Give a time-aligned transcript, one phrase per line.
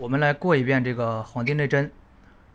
[0.00, 1.92] 我们来过一遍这个《黄帝内针》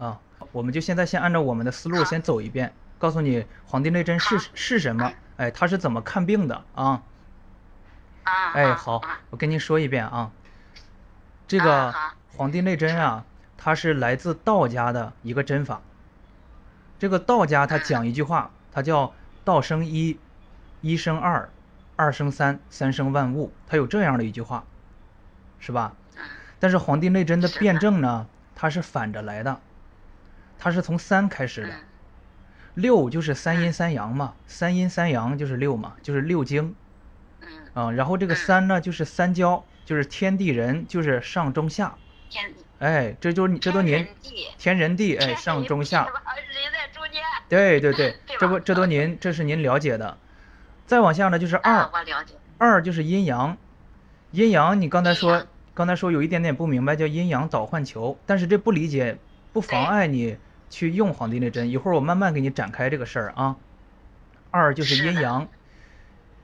[0.04, 0.20] 啊，
[0.52, 7.04] 我们就现在先按照我们的思路先走一遍，告诉你《黄帝内针》是是什么，哎，它是怎么看病的啊？
[8.24, 10.32] 啊，哎，好，我跟您说一遍啊，
[11.48, 11.94] 这个
[12.36, 13.24] 《黄帝内针》啊，
[13.60, 15.82] 它是来自道家的一个针法。
[16.98, 19.14] 这个道家他讲一句话，他叫
[19.46, 20.18] “道生一，
[20.82, 21.48] 一生二，
[21.96, 24.64] 二生三，三生万物”，他有这样的一句话，
[25.60, 25.94] 是吧？
[26.60, 29.60] 但是《黄帝内针》的辩证呢，它是反着来的，
[30.58, 31.74] 它是从三开始的，
[32.74, 36.76] 六就是三阴三阳嘛，三阴三阳就是六嘛，就是六经。
[37.74, 41.96] 啊，然后这个三呢，就是三焦，就是天地人，就是上中下。
[42.30, 42.64] 天地。
[42.80, 44.08] 哎，这就是这都您
[44.58, 46.06] 天人地哎上中下。
[46.06, 46.14] 人
[46.72, 47.22] 在中间。
[47.50, 50.18] 对对 对，这不这都您这是您了解的。
[50.88, 51.90] 再往下呢就是二。
[52.58, 53.58] 二就是阴阳，
[54.32, 55.46] 阴阳你刚才说
[55.76, 59.18] 刚才说有一点点不明白，叫阴阳导换球，但是这不理解
[59.54, 60.38] 不妨碍你
[60.70, 63.58] 去用《黄帝内针》，一会儿我慢慢给你展开这个事儿啊。
[64.50, 65.48] 二就是阴阳。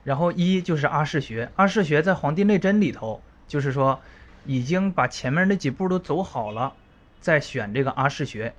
[0.04, 4.00] 然后一就是阿是穴，阿是穴在《黄帝内针》里头，就是说
[4.44, 6.74] 已经把前面那几步都走好了，
[7.20, 8.52] 再选这个阿是穴，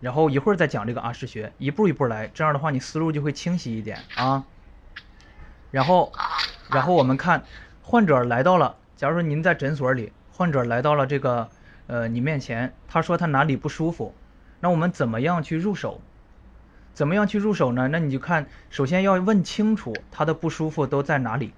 [0.00, 4.44] 然后一会儿再讲这个阿是穴，一步一步来，这样的话你思路就会清晰一点啊。
[5.70, 6.12] 然后，
[6.70, 7.44] 然后我们看
[7.82, 11.48] 患者来到了，假如说您在诊所里，患者来到了这个
[11.88, 14.14] 呃你面前，他说他哪里不舒服，
[14.60, 16.00] 那我们怎么样去入手？
[16.94, 17.88] 怎么样去入手呢？
[17.88, 21.52] 那你就看，首先要问清楚他的不舒服都在哪里。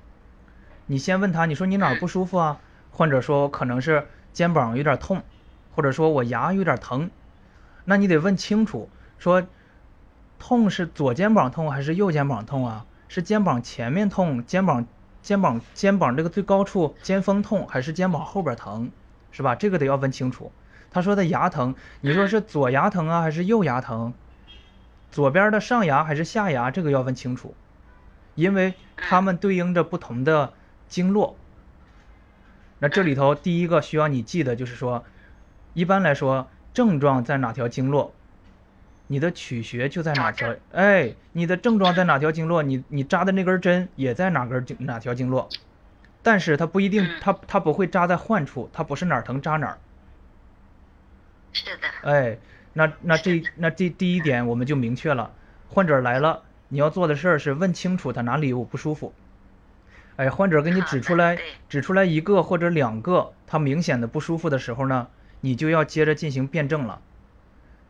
[0.87, 2.59] 你先问他，你说你哪儿不舒服啊？
[2.91, 5.23] 患者说可能是肩膀有点痛，
[5.75, 7.11] 或者说我牙有点疼。
[7.85, 9.47] 那你得问清楚，说
[10.39, 12.87] 痛是左肩膀痛还是右肩膀痛啊？
[13.09, 14.87] 是肩膀前面痛，肩膀
[15.23, 18.91] 肩膀肩膀这个最高处肩峰痛，还是肩膀后边疼？
[19.33, 19.55] 是吧？
[19.55, 20.51] 这个得要问清楚。
[20.91, 24.13] 他说的牙疼，你说是左牙疼啊，还是右牙疼？
[25.13, 27.55] 左边的上牙还是下牙，这个要问清楚，
[28.35, 30.53] 因为它们对应着不同的
[30.89, 31.37] 经络。
[32.81, 35.05] 那这里头第一个需要你记的就是说，
[35.75, 38.13] 一般来说症状在哪条经络，
[39.11, 40.55] 你的取穴就在哪条。
[40.71, 45.49] 哎，你的症状在哪条经络，你你扎的那根针也在哪根经哪条经络，
[46.23, 49.79] 但是它不一定，它它不会扎在患处，它不是哪儿疼扎哪儿。
[51.53, 51.89] 是的。
[52.05, 52.39] 哎。
[52.73, 55.33] 那那这那这第一点我们就明确了，
[55.69, 59.13] 患者来了，你要做的事儿是问清楚他哪里有不舒服。
[60.15, 61.37] 哎，患者给你指出来
[61.69, 65.09] 指出来一个或者两个他明显的不舒服的时候呢，
[65.41, 67.01] 你就要接着进行辩证了。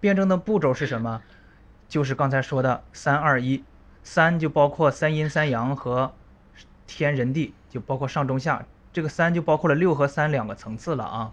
[0.01, 1.23] 辩证的步骤是什么？
[1.89, 3.63] 就是刚才说的三二一，
[4.03, 6.15] 三就包括三阴三阳和
[6.87, 11.33] 天人地，就包括上中下，这个三就包括了六和三两个层次了啊。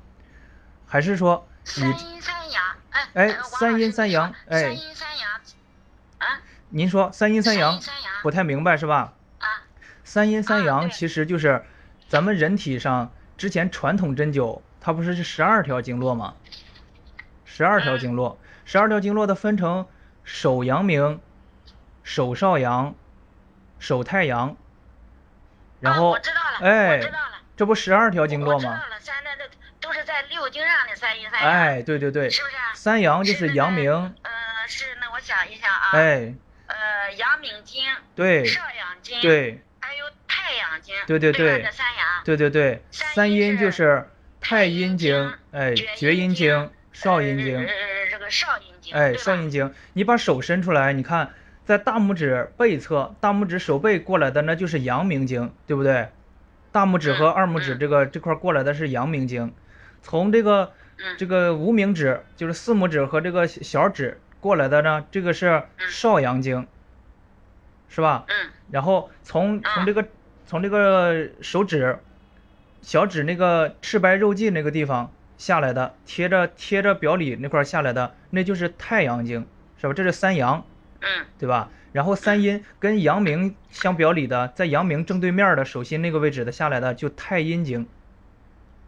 [0.86, 2.64] 还是说三阴三阳？
[3.14, 5.32] 哎，三阴三阳，哎，三阴三阳，
[6.18, 6.26] 啊？
[6.70, 7.80] 您说三阴三阳，
[8.22, 9.14] 不太明白是吧？
[9.40, 9.48] 啊，
[10.04, 11.64] 三阴三阳其实就是
[12.10, 16.34] 咱们人体上之前传统针灸，它不是是十二条经络吗？
[17.46, 19.88] 十二条经络，十二条经络的分成
[20.26, 21.22] 手阳明、
[22.04, 22.96] 手少阳、
[23.80, 24.58] 手太阳，
[25.80, 26.20] 然后
[26.60, 27.00] 哎，
[27.56, 28.84] 这不十二条经络吗？
[30.30, 32.56] 六经上的三阴三阳，哎，对对对，是不是？
[32.74, 34.32] 三阳就是阳明，呃，
[34.68, 36.34] 是那我想一想啊，哎，
[36.66, 37.84] 呃，阳明经，
[38.16, 44.10] 对，少阳经，对，还有太阳经，对对对，三阳，对对对，三阴就是
[44.42, 47.97] 太阴经，哎，厥阴经，少阴经，这
[48.28, 51.32] 个少阴经，哎，少阴经，你把手伸出来，你看
[51.66, 56.10] 在大拇指背侧，大拇指手背过来的那就是阳明经，对不对？
[56.74, 59.54] 大拇指和二拇指这个这块过来的是阳明经。
[60.02, 60.74] 从这个
[61.18, 66.68] 这个无名指，就是四拇指和这个小指过来的呢，这个是少阳经，
[67.88, 68.26] 是吧？
[68.28, 68.52] 嗯。
[68.70, 70.06] 然后从从这个
[70.46, 71.98] 从这个手指
[72.82, 79.46] 小指那个赤白肉际那个地方下来的，贴着贴着表里那块下来的，那就是太阳经，
[79.80, 79.94] 是吧？
[79.94, 80.66] 这是三阳，
[81.02, 81.70] 嗯，对吧？
[81.94, 87.88] 然后三阴跟阳明相表里的，在阳明正对面的手心那个位置的下来的，就太阴经。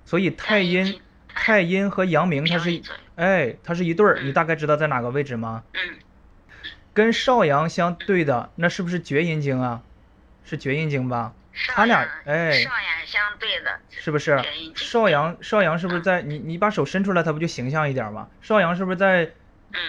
[0.06, 1.00] 所以太阴。
[1.32, 2.82] 太阴和阳明，它是，
[3.16, 5.64] 哎，它是一对儿，你大概知道在哪个位置吗？
[5.74, 5.80] 嗯。
[6.94, 9.84] 跟少阳相对的，那是不是厥阴经啊？
[10.44, 11.34] 是厥阴经吧？
[11.54, 12.52] 他俩，哎。
[12.52, 13.80] 少阳相对的。
[13.90, 14.42] 是不是？
[14.76, 18.30] 少阳，少阳是不是在你你把手伸出来，它不就形象一点吗？
[18.42, 19.32] 少阳是不是在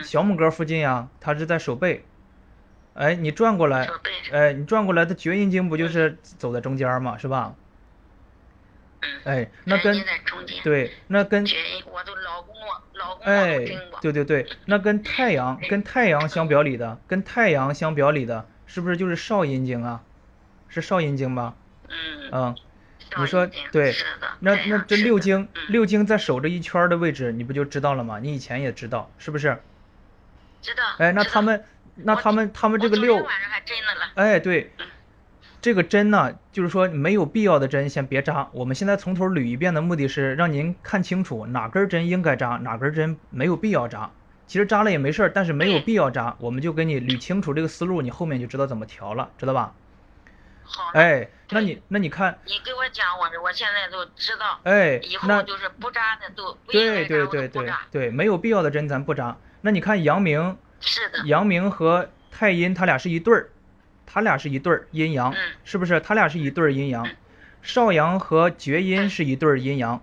[0.03, 1.09] 小拇哥附近呀？
[1.21, 2.05] 他是在手背。
[2.95, 3.89] 哎，你转过来，
[4.33, 7.17] 哎，你转过来，它厥阴经不就是走在中间吗？
[7.17, 7.55] 是吧？
[9.25, 10.05] 哎，那跟
[10.63, 11.47] 对，那跟
[13.23, 13.59] 哎，
[14.03, 20.03] 对对对，那跟太阳跟太阳相表里的，跟太阳相表里的，是不是就是少阴经啊？
[20.71, 21.55] 是少阴经吧？
[21.89, 22.31] 嗯。
[22.33, 22.57] 嗯。
[23.19, 23.93] 你说对，
[24.39, 28.21] 那那这六经六经在守着一圈的位置，你不就知道了吗？
[28.21, 29.61] 你以前也知道，是不是？
[30.63, 30.83] 知道。
[30.99, 31.65] 哎，那他们
[31.97, 33.27] 那他们他们这个六，
[34.15, 34.71] 哎对，
[35.61, 38.49] 这个针呢，就是说没有必要的针先别扎。
[38.53, 44.13] 我们现在从头捋一遍的目的是让您看清楚哪根针应该扎，哪根针没有必要扎。
[44.47, 49.75] 其实扎了也没事儿，但是没有必要扎，我们就给你捋清楚这个思路，你后面就知道怎么调了，知道吧？
[50.95, 54.61] 哎，那你那你看，你给我讲，我我现在都知道。
[54.65, 59.37] 哎，以后就是不扎的都对对对对对，没有必要的针咱不扎。
[59.63, 63.51] 那你看阳明，是的，阳明和太阴他俩是一对儿，
[64.07, 65.35] 他俩是一对儿阴阳，
[65.65, 66.01] 是不是？
[66.01, 67.09] 他俩是一对儿阴阳。
[67.63, 70.03] 少阳和厥阴是一对儿阴阳，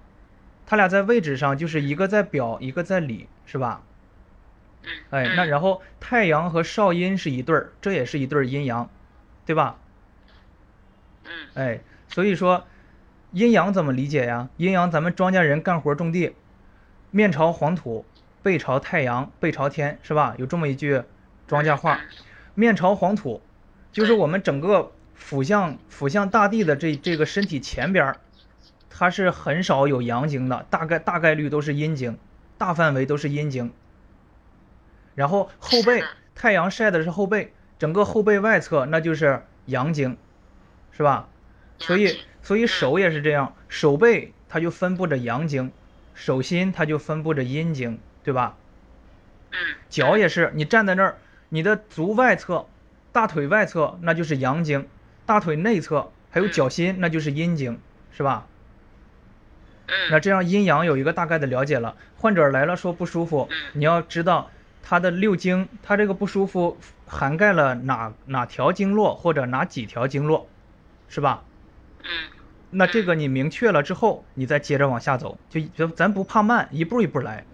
[0.68, 3.82] 他俩在位置上就是一个在表，一个在里，是吧？
[5.10, 8.90] 哎，那然后太阳和少阴是一对儿，这也是一对儿阴阳，
[9.46, 9.78] 对吧？
[11.54, 12.66] 哎，所以说，
[13.32, 14.50] 阴阳怎么理解呀？
[14.58, 16.36] 阴阳，咱们庄稼人干活种地，
[17.12, 18.06] 面朝黄土，
[18.44, 20.36] 背朝太阳，背朝天，是吧？
[20.38, 21.04] 有这么一句
[21.48, 22.00] 庄稼话，
[22.54, 23.42] 面朝黄土，
[23.92, 28.18] 就是我们整个俯向俯向大地的这这个身体前边儿，
[28.90, 32.18] 它是很少有阳经的，大概大概率都是阴经，
[32.58, 33.72] 大范围都是阴经。
[35.16, 36.04] 然后后背，
[36.36, 40.16] 太阳晒的是后背，整个后背外侧那就是阳经。
[40.92, 41.28] 是吧？
[41.80, 45.72] 所以所以手也是这样，手背它就分布着阳经，
[46.14, 48.56] 手心它就分布着阴经，对吧？
[49.90, 51.18] 脚也是，你站在那儿，
[51.50, 52.66] 你的足外侧、
[53.12, 54.88] 大腿外侧那就是阳经，
[55.26, 57.80] 大腿内侧还有脚心那就是阴经，
[58.12, 58.48] 是吧？
[60.12, 61.96] 那这样阴阳有一个大概的了解了。
[62.18, 64.52] 患者来了说不舒服，你要知道
[64.84, 70.50] 他的六经，他这个不舒服涵盖了哪哪条经络或者哪几条经络。
[71.08, 71.44] 是吧？
[72.04, 72.08] 嗯，
[72.70, 77.46] 那这个你明确了之后，你再接着往下走，就咱咱不怕慢，一步一步来。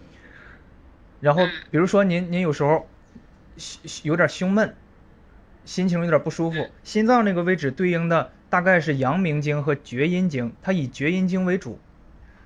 [1.21, 2.89] 然后比如说您您有时候
[4.01, 4.75] 有点胸闷，
[5.65, 11.79] 心情有点不舒服，心脏那个位置对应的大概是阳明经和厥阴经，它以厥阴经为主。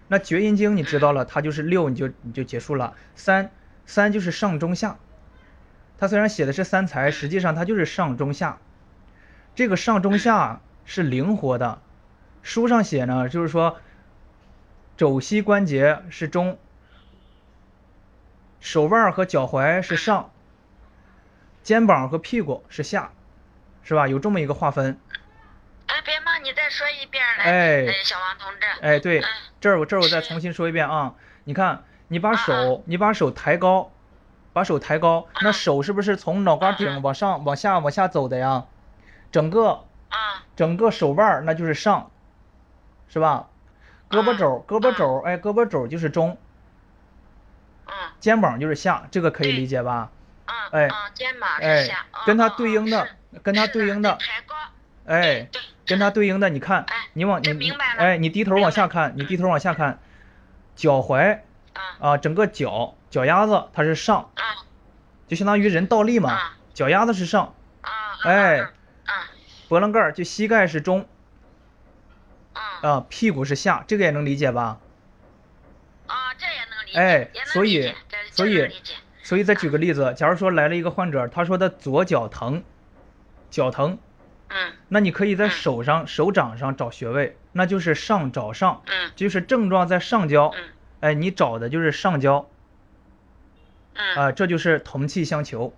[0.09, 2.95] 那厥阴经你知道了，它就是六，你就你就结束了。
[3.15, 3.49] 三
[3.85, 4.99] 三就是上中下，
[5.97, 8.59] 它虽然写的是三才，实际上它就是上中下。
[9.55, 10.61] 这个上中下。
[10.87, 11.81] 是灵活的，
[12.41, 13.77] 书上写呢，就是说，
[14.95, 16.57] 肘膝关节是中，
[18.61, 20.31] 手腕和脚踝是上，
[21.61, 23.11] 肩膀和屁股是下，
[23.83, 24.07] 是吧？
[24.07, 24.97] 有这么一个划分。
[25.87, 27.43] 哎，别忙，你再说一遍来。
[27.43, 28.81] 哎，小王同志。
[28.81, 29.21] 哎，对，
[29.59, 31.15] 这儿我这儿我再重新说一遍啊！
[31.43, 33.91] 你看，你把手你把手抬高，
[34.53, 38.67] 把手抬高，那手是不是从脑瓜顶往上往下往下走的呀？
[39.33, 39.83] 整个。
[40.57, 42.09] 整个手腕那就是上，
[43.07, 43.47] 是吧？
[44.09, 46.37] 胳膊肘，胳膊肘，哎，胳膊肘就是中。
[48.19, 50.09] 肩膀就是下，这个可以理解吧？
[50.71, 52.05] 哎，肩膀是下。
[52.25, 53.07] 跟它对应的，
[53.43, 54.17] 跟它对应的。
[55.05, 55.47] 哎，
[55.85, 59.99] 跟它对应的，你看，你往你哎，你低头往下看，你低头往下看，
[60.75, 61.39] 脚踝
[61.99, 64.31] 啊，整个脚脚丫子它是上，
[65.27, 66.35] 就相当于人倒立嘛，
[66.73, 67.53] 脚丫子是上，
[68.23, 68.67] 哎。
[69.67, 71.07] 脖棱盖就膝盖是中，
[72.81, 74.79] 啊，屁股是下，这个也能理解吧？
[76.07, 76.99] 啊，这也能理解。
[76.99, 77.93] 哎，所以，
[78.31, 78.71] 所以，
[79.23, 82.63] 所以再举个例子，假如说来了一个患者，他说他左脚疼，
[83.49, 83.97] 脚疼，
[84.47, 90.63] 嗯，那你可以在手上、手掌上找穴位，那就是上找上，嗯，就是症状在上焦，嗯，
[91.01, 92.49] 哎，你找的就是上焦，
[93.95, 95.73] 嗯，啊，这就是同气相求。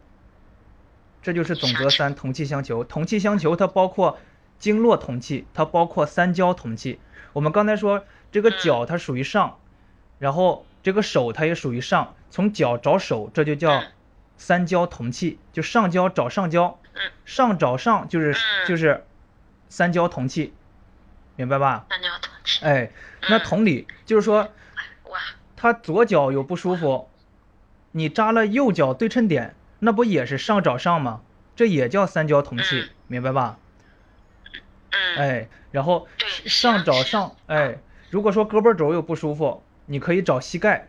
[1.21, 4.19] 这就是总则三同气相求，同气相求它包括
[4.57, 6.99] 经络同气，它包括三焦同气。
[7.33, 9.59] 我们刚才说这个脚它属于上，
[10.17, 13.83] 然后这个手它也属于上，从脚找手这就叫
[14.37, 16.79] 三焦同气，就上焦找上焦，
[17.25, 18.35] 上找上就是
[18.67, 19.05] 就是
[19.67, 20.53] 三焦同气，
[21.35, 21.85] 明白吧？
[21.89, 22.65] 三焦同气。
[22.65, 22.91] 哎，
[23.29, 24.49] 那同理就是说，
[25.57, 27.09] 他左脚有不舒服，
[27.91, 29.55] 你扎了右脚对称点。
[29.79, 31.21] 那不也是上找上吗？
[31.55, 33.57] 这也叫三焦同气，明白吧？
[35.17, 36.07] 哎，然后
[36.45, 40.87] 上找上，哎，如果说胳膊肘有不舒服，你可以找膝盖，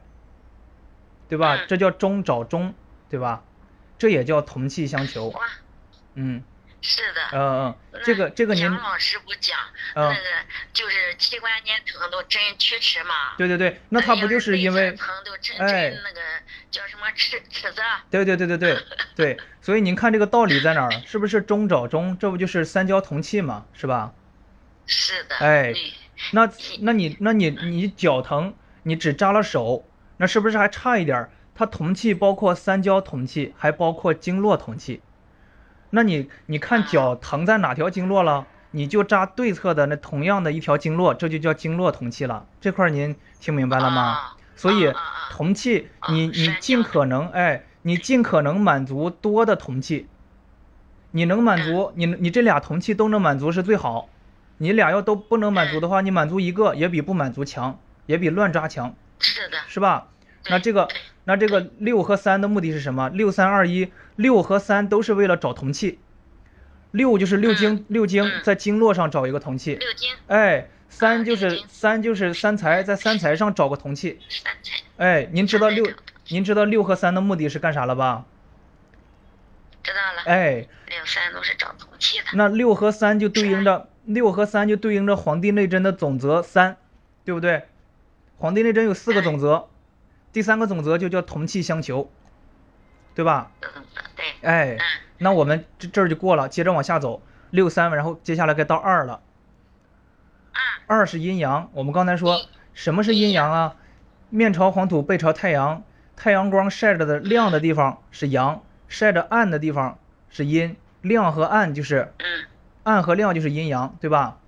[1.28, 1.56] 对吧？
[1.66, 2.74] 这叫中找中，
[3.08, 3.42] 对吧？
[3.98, 5.32] 这也叫同气相求。
[6.14, 6.42] 嗯。
[6.82, 7.20] 是的。
[7.32, 8.70] 嗯嗯，这个这个您。
[8.70, 9.58] 老师不讲，
[9.94, 10.20] 那个
[10.72, 13.14] 就是器官粘疼都针龋齿嘛。
[13.36, 16.20] 对对对，那他不就是因为疼都那个
[16.70, 17.82] 叫什么齿齿子？
[18.10, 18.78] 对对对对对
[19.14, 20.90] 对，所以您看这个道理在哪儿？
[21.06, 22.16] 是不是中找中？
[22.18, 24.12] 这不就是三焦同气嘛，是吧？
[24.86, 25.36] 是的。
[25.36, 25.74] 哎，
[26.32, 29.84] 那那你那你你脚疼，你只扎了手，
[30.16, 31.28] 那是不是还差一点？
[31.54, 35.02] 它同气包括三焦同气，还包括经络同气。
[35.90, 42.46] 那你你看脚疼在哪条经络了，你就扎对侧的那同样的一条经络，这就叫经络同气了。
[42.60, 44.32] 这块您听明白了吗？
[44.54, 44.92] 所以
[45.30, 50.06] 同气，你你尽可能哎，你尽可能满足多的同气。
[51.12, 54.08] 你能满足你你这俩同气都能满足是最好。
[54.58, 58.94] 你俩要都不能满足的话，你满足一个也比不满足强，也比乱扎强。
[59.18, 59.58] 是的。
[59.66, 60.06] 是吧？
[60.48, 60.88] 那这个。
[61.30, 63.08] 那这个六和三的目的是什么？
[63.10, 66.00] 六三二一，六和三都是为了找铜器。
[66.90, 69.76] 六就是六经，六经在经络上找一个铜器。
[69.76, 70.12] 六经。
[70.26, 74.18] 哎，三就是三就是三才，在三才上找个铜器。
[74.28, 74.82] 三才。
[74.96, 75.88] 哎，您知道六，
[76.30, 78.24] 您知道六和三的目的是干啥了吧？
[79.84, 80.22] 知道了。
[80.26, 80.66] 哎。
[80.88, 82.24] 六三都是找铜器的。
[82.34, 86.76] 那六和三就对应着六和三就对应着《黄帝内针》的总则三，
[87.24, 87.52] 对不对？
[88.36, 89.68] 《黄帝内针》有四个总则。
[90.32, 92.10] 第三个总则就叫同气相求，
[93.14, 93.50] 对吧？
[94.16, 94.48] 对。
[94.48, 94.78] 哎，
[95.18, 99.20] 那我们这这儿就过了，接着往下走，六三，然后接下来该到二了。
[100.86, 100.98] 二。
[100.98, 102.40] 二是阴阳，我们刚才说
[102.74, 103.76] 什么是阴阳啊？
[104.28, 105.82] 面朝黄土背朝太阳，
[106.14, 112.12] 太阳光晒着的亮的地方是阳，晒着暗的地方是阴，亮和暗就是，
[112.84, 114.38] 暗和亮就是阴阳，对吧？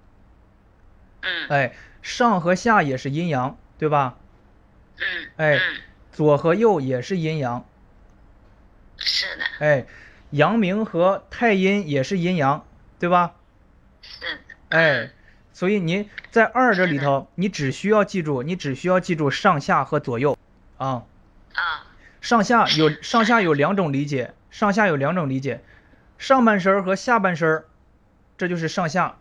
[1.23, 1.49] 嗯。
[1.49, 1.73] 哎，
[2.03, 4.17] 上和下也是阴阳，对吧？
[5.03, 5.61] 嗯，哎，
[6.13, 7.67] 左和右也是阴阳，
[8.99, 9.87] 是的，哎，
[10.31, 12.65] 阳明和太阴也是阴阳，
[12.99, 13.35] 对吧？
[14.01, 15.11] 是的，哎，
[15.53, 20.39] 所以您在二这里头，你只需要记住，你只需要记住上下和左右，
[20.79, 21.05] 啊，
[21.55, 21.87] 啊，
[22.21, 25.63] 上下有上下有两种理解，上下有两种理解，
[26.19, 27.65] 上半身和下半身，
[28.39, 29.17] 这就是上下，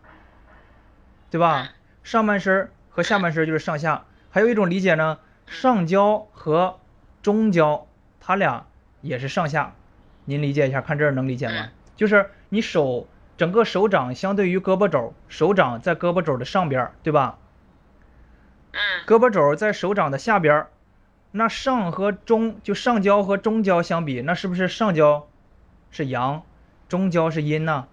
[1.30, 1.70] 对吧？
[2.04, 5.18] 上半身和下半身就是上下，还有一种理解呢。
[5.52, 6.80] 上焦和
[7.22, 7.86] 中焦，
[8.20, 8.66] 它俩
[9.02, 9.74] 也是上下，
[10.24, 11.68] 您理解一下，看这儿能理解吗？
[11.94, 13.06] 就是你手
[13.36, 17.38] 整个手掌相对于胳膊肘，手掌在胳膊肘的上边，对吧？
[18.72, 18.80] 嗯。
[19.06, 20.66] 胳膊肘在手掌的下边，
[21.32, 25.28] 那上和中就上焦和中焦相比，那是不是上焦
[25.90, 26.42] 是阳，
[26.88, 27.86] 中焦是阴呢？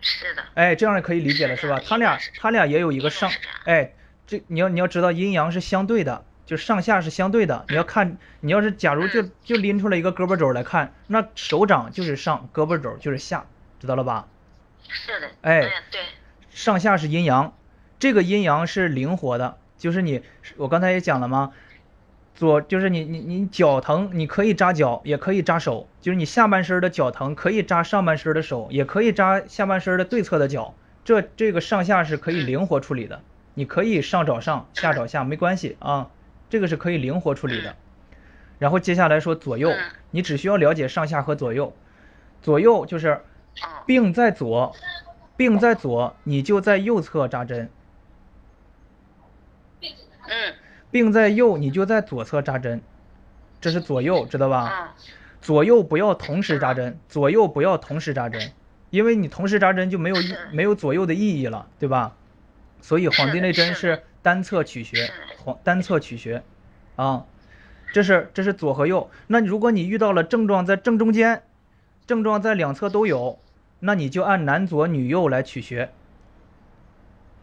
[0.00, 0.42] 是的。
[0.54, 1.78] 哎，这样也可以理解了，是吧？
[1.86, 3.30] 它俩它俩也有一个上，
[3.66, 3.92] 哎。
[4.30, 7.64] 这你要你要知道阴阳是相对的，就上下是相对的。
[7.68, 13.46] 你要看，你要是假如就就拎出来一个胳膊肘来看，那手掌就是上，胳膊肘就是下，
[13.80, 14.28] 知道了吧？
[14.88, 15.30] 是的。
[15.40, 16.00] 哎，对，
[16.48, 17.54] 上下是阴阳，
[17.98, 20.22] 这个阴阳是灵活的，就是你
[20.56, 21.50] 我刚才也讲了吗？
[22.36, 33.20] 左就是你你你脚疼，你可以扎脚，也可以扎手，就是你下半身的脚疼可以扎上半身的手，也可以扎下半身的对侧的脚，这这个上下是可以灵活处理的。
[33.54, 36.10] 你可以上找上， 下找下，没关系啊，
[36.48, 37.76] 这个是可以灵活处理的。
[38.58, 39.72] 然后接下来说左右，
[40.10, 41.74] 你只需要了解上下和左右。
[42.42, 43.22] 左右就是
[43.86, 44.74] 病在左，
[45.36, 47.70] 病在左，你就在右侧扎针。
[49.80, 50.54] 嗯。
[50.90, 52.82] 病在右，你就在左侧扎针。
[53.60, 54.94] 这是左右，知道吧？
[55.40, 58.52] 左右不要同时扎针，左右不要同时扎针，
[58.90, 60.16] 因为你同时扎针就没有
[60.52, 62.16] 没有左右的意义了，对吧？
[62.82, 65.10] 所以《黄帝内针》是单侧取穴，
[65.44, 66.42] 黄单侧取穴，
[66.96, 67.24] 啊，
[67.92, 69.10] 这是这是左和右。
[69.26, 71.42] 那如果你遇到了症状在正中间，
[72.06, 73.38] 症状在两侧都有，
[73.78, 75.90] 那你就按男左女右来取穴。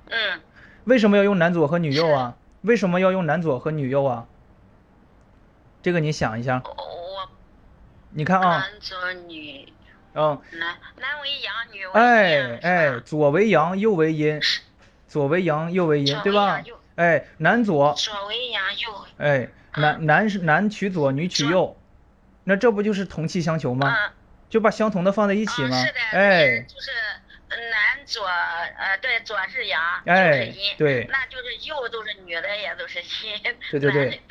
[0.09, 0.41] 嗯。
[0.85, 2.37] 为什么要用男左和女右啊？
[2.61, 4.27] 为什么要用男左和女右啊？
[5.81, 6.61] 这个你想一下。
[6.63, 7.29] 我。
[8.11, 8.59] 你看啊。
[8.59, 9.73] 男左女。
[10.13, 10.39] 嗯。
[10.53, 12.01] 男男为阳，女为阴。
[12.01, 14.39] 哎哎，左为阳，右为阴。
[15.07, 16.61] 左为阳，右为阴，对吧？
[16.95, 17.93] 哎，男左。
[17.93, 19.05] 左为阳，右。
[19.17, 21.77] 哎，男男是男取左，女取右，
[22.43, 23.95] 那这不就是同气相求吗？
[24.49, 25.83] 就把相同的放在一起吗？
[25.83, 25.99] 是的。
[26.11, 26.59] 哎。
[26.61, 26.91] 就是
[27.49, 30.75] 男左，呃，对，左是阳，右是阴。
[30.77, 31.07] 对。
[31.09, 33.55] 那就是右都是女的，也都是阴。
[33.71, 34.21] 对对对。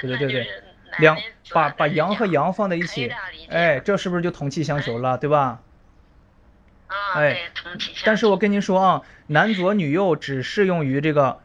[0.00, 0.62] 对对对对。
[0.98, 1.18] 两
[1.50, 3.12] 把把阳和阳放在一起，
[3.50, 5.60] 哎，这是不是就同气相求了，对吧？
[6.88, 7.50] 哎，
[8.04, 11.38] 但是我跟您说啊，男左女右只适用于这个，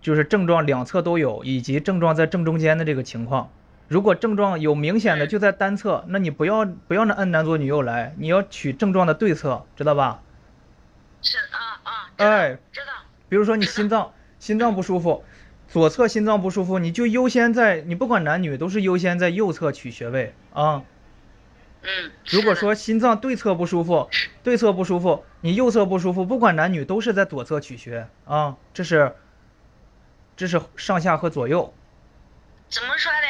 [0.00, 3.50] 就是症状两侧都有，以及症状在正中间的这个情况。
[3.86, 10.22] 如果症状有明显的就在单侧，那你不要不要那按男左女右来，你要取症状的对侧，知道吧？
[11.22, 12.10] 是啊啊。
[12.16, 12.92] 哎，知道。
[13.28, 15.24] 比如说你心脏心脏不舒服，
[15.68, 20.82] 左侧心脏不舒服，你就优先在你不管男女都是优先在右侧取穴位啊。
[21.88, 22.12] 嗯。
[22.26, 24.10] 如果说心脏对侧不舒服，
[24.42, 28.56] 对侧不舒服，你右侧不舒服，不管男女都是在左侧取穴啊。
[28.74, 29.16] 这是
[30.36, 31.72] 这是上下和左右。
[32.68, 33.26] 怎么说的？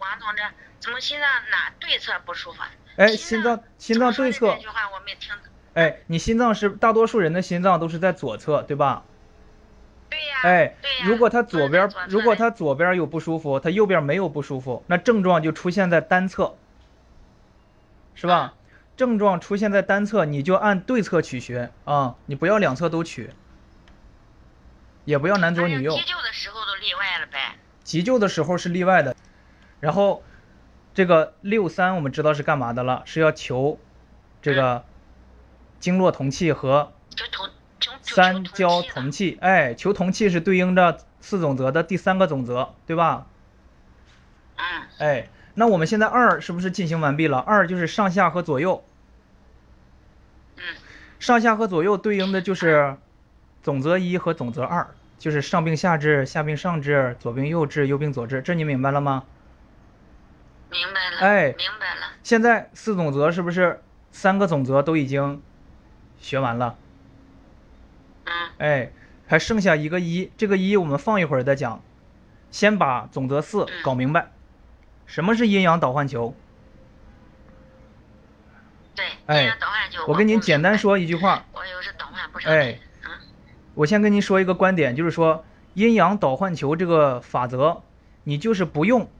[0.00, 0.42] 王同志，
[0.80, 2.58] 怎么心脏哪对侧不舒服？
[2.96, 4.54] 哎，心脏心脏对侧。
[4.54, 5.32] 这句话我没听。
[5.74, 9.04] 哎，你心脏是大多数人的心脏都是在左侧，对吧？
[10.08, 10.40] 对呀。
[10.42, 11.04] 哎，对呀。
[11.04, 16.56] 如果他左边如果他左边有不舒服，他右边没有不舒服，那症状就出现在单侧，
[18.14, 18.54] 是吧？
[18.96, 23.30] 症状出现在单侧，你就按对侧取穴啊，你不要两侧都取，
[25.06, 25.96] 也不要男左女右。
[25.96, 27.56] 急救的时候都例外了呗。
[27.82, 29.16] 急救的时候是例外的。
[29.80, 30.22] 然后，
[30.92, 33.80] 这个六三我们知道是干嘛的了，是要求
[34.42, 34.84] 这个
[35.78, 36.92] 经络同气和
[38.02, 39.38] 三焦同气。
[39.40, 43.26] 哎，求同气是对应着四总则的第三个总则，对吧？
[44.56, 44.82] 嗯。
[44.98, 47.38] 哎，那我们现在二是不是进行完毕了？
[47.38, 48.84] 二就是上下和左右。
[50.56, 50.62] 嗯。
[51.18, 52.96] 上下和左右对应的就是
[53.62, 54.88] 总则一和总则二，
[55.18, 58.40] 就是上病下治，下病上治，左病右治，右病左治。
[58.40, 59.24] 这你明白了吗？
[60.70, 62.12] 明白了，哎，明白了。
[62.22, 65.42] 现在四总则是不是三个总则都已经
[66.20, 66.76] 学完了？
[68.24, 68.32] 嗯。
[68.58, 68.92] 哎，
[69.26, 71.82] 还剩下一个一，这个一我们放一会儿再讲，
[72.50, 74.30] 先把总则四搞明白。
[75.10, 76.36] 什么是阴阳导换球？
[78.94, 79.06] 对，
[79.40, 80.06] 阴阳导换球。
[80.06, 81.44] 我跟您简单说一句话。
[81.52, 82.52] 我有时导换不上。
[82.52, 82.78] 哎，
[83.74, 87.82] 我先跟您说一个观点，就是说阴阳导换球这个法则，
[88.22, 89.10] 你就是不用，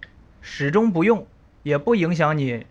[0.41, 1.27] 始终不用。
[1.65, 2.67] 也不影响你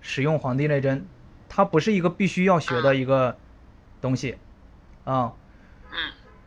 [0.00, 1.00] 使用《黄帝内针》，
[1.48, 3.38] 它不是一个必须要学的一个
[4.02, 4.36] 东西，
[5.04, 5.32] 啊，
[5.92, 5.96] 嗯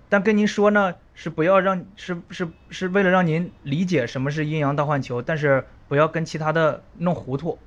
[0.10, 7.58] 但跟您说呢，是不要让是是是为了让您理解什么是阴阳倒换球，但是不要跟其他的弄糊涂，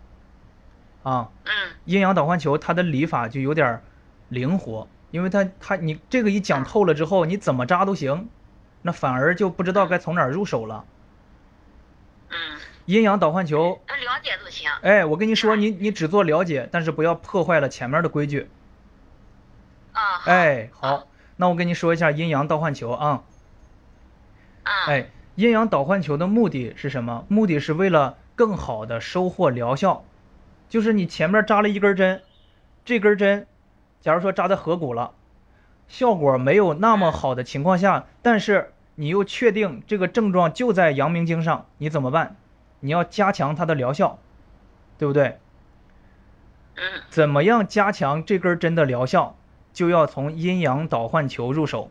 [1.03, 1.29] 啊，
[1.85, 3.83] 阴阳倒换球它的理法就有点
[4.29, 8.29] 灵活，因为它它你这个一讲透了之后，你怎么扎都行，
[8.83, 10.85] 那反而就不知道该从哪儿入手了。
[12.29, 12.37] 嗯
[12.87, 14.69] 阴阳导换球，了解就行。
[14.83, 18.51] 哎，我跟你说，你你只做了解，但是不要破坏了前面的规矩。
[19.93, 20.23] 啊。
[20.25, 21.07] 哎，好，
[21.37, 23.23] 那我跟你说一下阴阳倒换球啊。
[24.65, 27.25] 哎，阴阳导换球的目的是什么？
[27.29, 30.05] 目的是为了更好的收获疗效。
[30.69, 32.23] 就是你前面扎了一根针，
[32.85, 33.47] 这根针，
[34.01, 35.13] 假如说扎在合谷了，
[35.89, 42.37] 效果没有那么好的情况下，但是你又确定这个症状就在阳明经上，你怎么办？
[42.81, 44.19] 你要加强它的疗效，
[44.97, 45.39] 对不对？
[47.09, 49.37] 怎么样加强这根针的疗效？
[49.73, 51.91] 就要从阴阳导换球入手。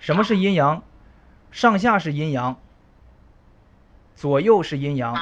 [0.00, 0.82] 什么是阴阳？
[1.52, 2.58] 上下是阴阳，
[4.16, 5.16] 左右是阴阳，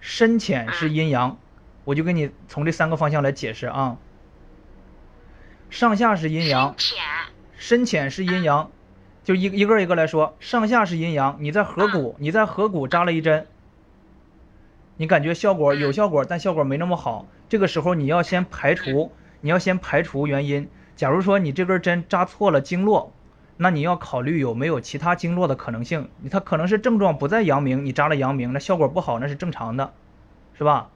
[0.00, 1.38] 深浅是阴阳。
[1.84, 3.96] 我就给你从这三个方向来解释啊。
[5.70, 6.74] 上下是阴阳，
[7.56, 8.70] 深浅是阴阳。
[9.22, 11.36] 就一一个一个来说，上下是阴阳。
[11.40, 13.46] 你在合谷，你在合谷扎了一针，
[14.96, 17.26] 你感觉效果有效果，但效果没那么好。
[17.48, 20.68] 这个时候你要先排除，你要先排除原因。
[20.96, 23.12] 假如说你这根针扎错了经络，
[23.56, 26.08] 那你要考虑有没有其他经络的可能性。
[26.30, 29.92] 它可能是症状不在阳明，你扎了阳明，那效果不好，那是正常的，
[30.58, 30.90] 是吧？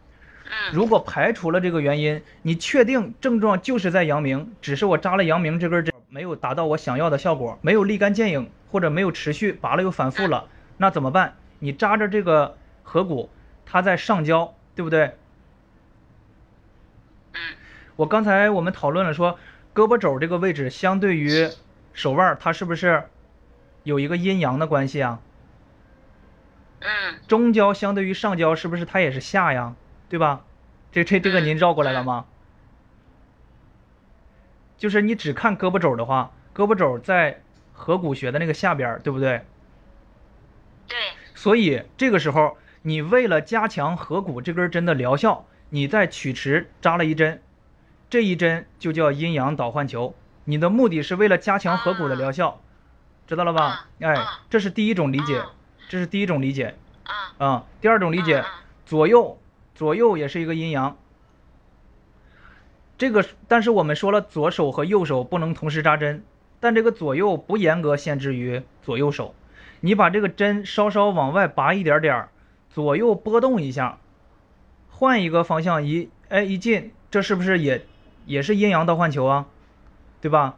[0.73, 5.95] 如果排除了这个原因，你确定症状就是在阳明，只是我扎了阳明这根针。
[6.11, 10.47] 没有达到我想要的效果，没有立竿见影，或者没有持续拔了又反复了，
[10.79, 11.37] 那怎么办？
[11.59, 13.29] 你扎着这个合谷，
[13.67, 15.13] 它在上焦，对不对？
[17.97, 19.39] 我刚才我们讨论了说，
[19.75, 21.51] 胳膊肘这个位置相对于
[21.99, 23.09] 手腕，它是不是
[23.83, 25.19] 有一个阴阳的关系啊？
[26.79, 27.19] 嗯。
[27.27, 29.75] 中焦相对于上焦，是不是它也是下呀？
[30.09, 30.45] 对吧？
[30.93, 32.27] 这这这个您绕过来了吗？
[34.77, 39.45] 就是你只看胳膊肘的话，胳膊肘在合谷穴的那个下边，对不对？
[40.87, 40.97] 对。
[41.35, 47.43] 所以这个时候，你为了加强合谷这根针的疗效，你在曲池扎了一针，
[48.09, 50.15] 这一针就叫阴阳导换球。
[50.49, 52.63] 你的目的是为了加强合谷的疗效，
[53.27, 53.87] 知道了吧？
[54.01, 54.17] 哎，
[54.49, 55.43] 这是第一种理解，
[55.91, 56.75] 这是第一种理解。
[57.37, 57.67] 啊。
[57.83, 58.43] 第二种理解，
[58.87, 59.39] 左右
[59.75, 60.97] 左右也是一个阴阳。
[62.97, 66.25] 这个，但是我们说了，左手和右手不能同时扎针，
[66.61, 69.35] 但这个左右不严格限制于左右手，
[69.81, 72.29] 你把这个针稍稍往外拔一点点儿，
[72.71, 73.99] 左右波动一下，
[74.89, 77.85] 换一个方向一哎一进，这是不是也
[78.25, 79.47] 也是阴阳倒换球啊？
[80.21, 80.57] 对吧？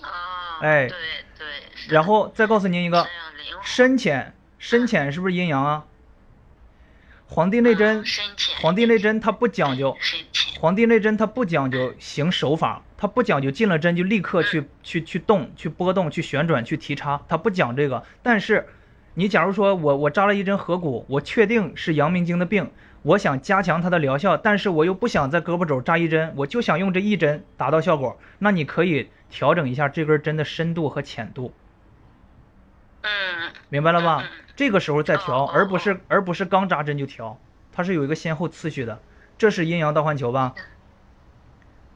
[0.00, 0.96] 啊，哎对
[1.38, 1.46] 对。
[1.88, 3.06] 然后再告诉您一个
[3.62, 5.84] 深浅，深浅是不是阴阳啊？
[7.26, 8.04] 黄帝内针
[8.60, 9.96] 黄帝内针它不讲究，
[10.58, 18.04] 黄帝内针它不讲究行手法，它不讲究进了针就立刻去去去动、去波动、去旋转、去提插，它不讲这个。
[18.22, 18.66] 但是，
[19.14, 31.54] 你假如说我我扎了一针合谷，我确定是阳明经的病，我想加强它的疗效，但是我又不想在胳膊肘扎一针，我就想用这一针达到效果，那你可以调整一下这根针的深度和浅度，
[33.00, 33.10] 嗯，
[33.70, 34.24] 明白了吧？
[34.54, 37.38] 这个时候再调，而不是而不是刚扎针就调，
[37.72, 39.00] 它是有一个先后次序的，
[39.38, 40.54] 这是阴阳倒换球吧？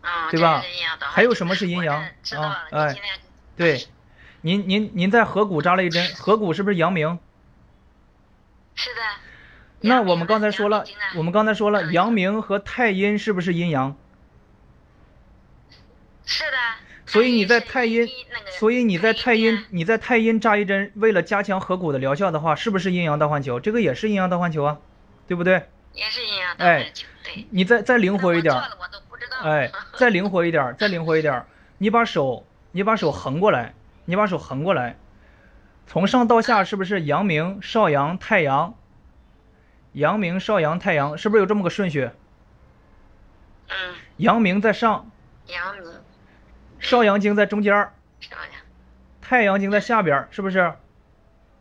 [0.01, 0.62] 嗯，对吧？
[1.01, 2.03] 还有什么是阴阳？
[2.03, 2.09] 啊
[2.40, 2.97] 了，哎
[3.57, 3.87] 对，
[4.40, 7.19] 您您您在合谷扎了一针，合谷是不是阳明？
[8.75, 9.01] 是的。
[9.87, 13.94] 那我们刚才说了我们刚才说了，嗯阳明和太阴是不是阴阳？
[16.25, 16.57] 是的。
[17.07, 18.09] 所以你在太太阴
[18.59, 23.61] 所以你在太阴啊，你在太阴扎一针，为了加强合谷的疗效的话，是不是阴阳倒换球？
[23.61, 24.79] 这个也是阴阳倒换球啊，
[25.29, 25.68] 对不对？
[25.92, 27.47] 也是阴阳的哎球，对。
[27.51, 29.37] 你再再灵活一点儿，那我做了我都不知道。
[29.49, 33.75] 哎，再灵活一点儿， 再灵活一点儿，你把手你把手横过来，
[34.07, 34.97] 你把手横过来，
[35.87, 38.75] 从上到下是不是阳明、少阳、太阳？
[39.95, 42.11] 阳明、少阳、太阳，是不是有这么个顺序？
[43.69, 45.11] 嗯，阳明在上，
[45.47, 45.85] 阳明
[46.79, 48.63] 少阳经在中间儿，少阳？
[49.23, 50.75] 太阳经在下边儿，是不是？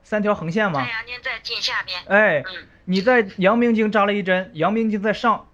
[0.04, 0.90] 三条横线嘛太。
[0.90, 2.02] 阳经在近下边。
[2.08, 5.48] 哎，嗯，你在阳明经扎了一针，阳明经在上，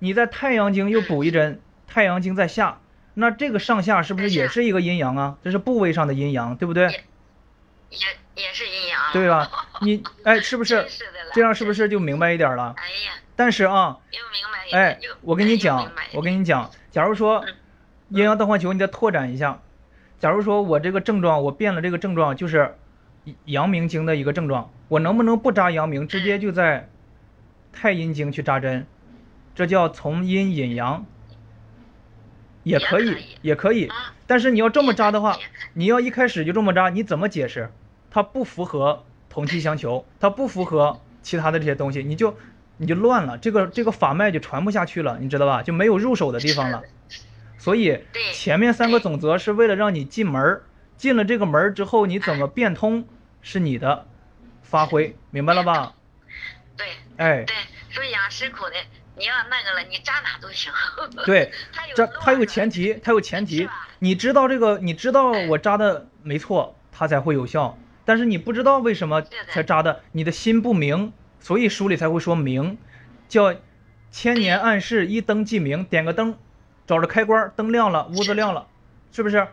[0.00, 2.80] 你在太阳经又补一针，太阳经在下，
[3.14, 5.38] 那这个上下是不是也是一个阴阳啊？
[5.42, 7.04] 这是部位上的阴阳，对不对？
[7.90, 7.98] 也
[8.34, 9.00] 也是阴阳。
[9.14, 9.50] 对吧？
[9.80, 11.54] 你哎，是不是是的了这样？
[11.54, 12.74] 是不是就明白一点了？
[12.78, 14.40] 哎呀，但是啊，又明
[14.72, 14.78] 白。
[14.78, 17.54] 哎，我跟你讲我跟你讲，假如说嗯
[18.10, 19.60] 阴阳倒换球，你再拓展一下。
[20.20, 22.76] 假如说我这个症状，我变了这个症状，就是
[23.44, 26.88] 阳明经的一个症状，我能不能不扎阳明，直接就在
[27.72, 28.86] 太阴经去扎针？
[29.54, 31.04] 这叫从阴引阳，
[32.62, 33.90] 也可以也可以，
[34.26, 35.36] 但是你要这么扎的话
[35.74, 37.70] 你要一开始就这么扎，你怎么解释？
[38.10, 42.38] 它不符合同气相求，它不符合其他的这些东西，你就
[42.76, 45.64] 你就乱了，这个这个法脉就传不下去了，你知道吧？
[45.64, 46.82] 就没有入手的地方了。
[47.58, 50.62] 所以前面三个总则是为了让你进门儿，
[50.96, 53.08] 进了这个门儿之后，你怎么变通
[53.40, 54.06] 是你的
[54.62, 55.94] 发挥，明白了吧？
[56.76, 57.56] 对哎，对，
[57.90, 58.72] 所以养师苦的，
[59.16, 60.70] 你要那个了，你扎哪都行。
[61.24, 61.50] 对，
[61.96, 63.66] 这它有前提，它有前提，
[64.00, 67.78] 你知道这个，你知道我扎的没错，它才会有效。
[68.04, 72.78] 但是你不知道为什么才扎的，你的心不明，所以书里才会说明，
[73.28, 73.54] 叫
[74.10, 76.36] 千年暗示一灯即明，点个灯，
[76.86, 78.66] 找着开关，灯亮了，屋子亮了，
[79.12, 79.46] 是不是？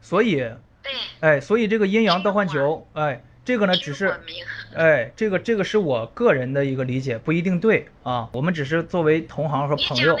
[0.00, 0.36] 所以，
[0.82, 4.20] 对，哎，所以这个阴阳倒换球，哎，这个呢只是。
[4.74, 8.28] 哎，这个这个是我个人的一个理解，不一定对啊。
[8.32, 10.18] 我们只是作为同行和朋友。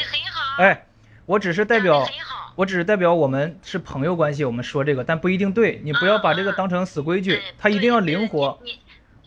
[0.56, 0.86] 哎，
[1.26, 2.08] 我只是代表
[2.56, 5.80] 我只是代表我们是朋友关系，我们说这个，但不一定对。
[5.84, 8.58] 你不要把这个当成死规矩嗯，它一定要灵活。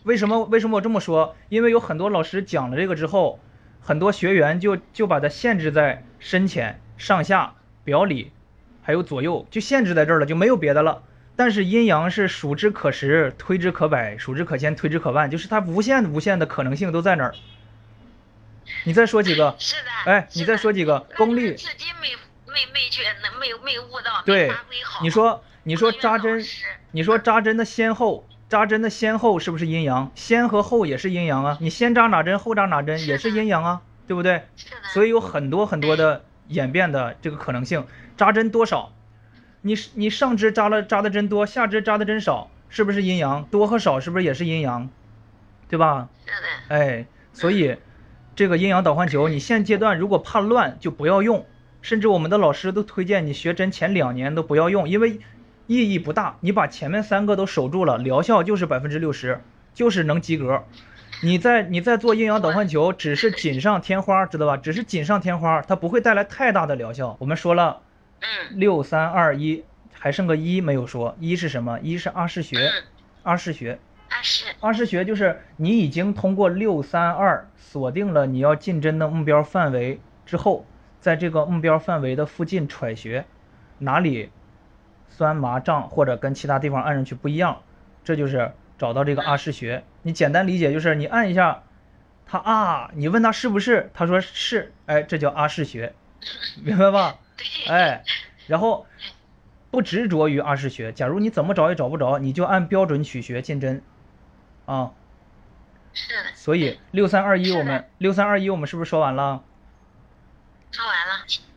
[0.02, 1.36] 为什么为什么我这么说？
[1.48, 3.38] 因为有很多老师讲了这个之后，
[3.80, 8.32] 很多学员就就把它限制在深浅、上下、表里，
[8.82, 11.04] 还有左右，就限制在这儿了，就没有别的了。
[11.36, 17.34] 但是阴阳是数之可十，推之可百，数之可千，推之可万，就是它无限无限的可能性都在那儿。
[18.84, 19.54] 你再说几个？
[19.58, 20.10] 是的。
[20.10, 21.56] 哎，你再说几个功力？
[22.52, 24.52] 没没觉，那没有没有悟到，对。
[25.02, 26.44] 你说你说扎针
[26.92, 30.10] 你说扎针的先后，扎针的先后是不是阴阳？
[30.14, 31.58] 先和后也是阴阳啊。
[31.60, 34.42] 你先扎哪针，后扎哪针也是阴阳啊，对不对？
[34.92, 37.86] 所以有很多很多的演变的这个可能性。
[38.16, 38.92] 扎针多少，
[39.62, 43.44] 你是你上肢扎了扎的针多，下肢扎的针少，是不是阴阳？
[43.44, 44.90] 多和少是不是也是阴阳？
[45.68, 46.08] 对吧？
[46.26, 46.76] 是的。
[46.76, 47.76] 哎，所以
[48.34, 51.46] 这个阴阳倒换球，你现阶段如果怕乱就不要用，
[51.82, 55.20] 甚至我们的老师都推荐你学针前两年都不要用，因为
[55.66, 56.36] 意义不大。
[56.40, 59.40] 你把前面三个都守住了，疗效就是百分之六十，
[59.72, 60.64] 就是能及格。
[61.22, 64.56] 你在你在做阴阳导换球，只是锦上添花，知道吧？
[64.56, 67.16] 只是锦上添花，它不会带来太大的疗效。
[67.20, 67.82] 我们说了
[68.20, 68.58] 嗯。
[68.58, 71.78] 六三二一，还剩个一没有说，一是什么？
[71.80, 72.84] 一是阿是学，嗯。
[73.22, 73.78] 阿是学。
[74.08, 74.46] 啊是。
[74.60, 80.64] 阿是学就是你已经通过六三二锁定了你要进针的目标范围之后，
[81.00, 83.24] 在这个目标范围的附近揣穴，
[83.78, 84.30] 哪里
[85.08, 87.62] 酸麻胀或者跟其他地方按上去不一样，
[88.04, 89.82] 这就是找到这个阿是穴。
[90.02, 91.62] 你简单理解就是你按一下，
[92.26, 95.94] 他啊，你问他是不是，他说是，哎，这叫阿是穴，
[96.62, 97.16] 明白吧？
[97.68, 98.04] 哎，
[98.46, 98.86] 然后
[99.70, 100.92] 不执着于阿是穴。
[100.92, 103.82] 假如你怎么找也找不着，你就按标准取穴进针，
[104.66, 104.92] 啊。
[105.92, 106.12] 是。
[106.34, 109.42] 所以六三二一我们六三二一我们是不是说完了？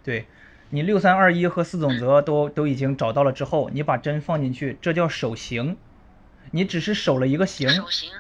[0.04, 0.28] 对。
[0.70, 5.78] 你六三二一和四总则都都已经找到了之后，你把针放进去，这叫手形，
[6.50, 7.70] 你只是守了一个形，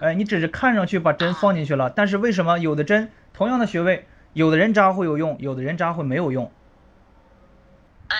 [0.01, 6.51] 哎，你只是看上去把针放进去了，但是为什么有的针同样的穴位，有的人扎会有用，有的人扎会没有用？
[8.09, 8.17] 哎，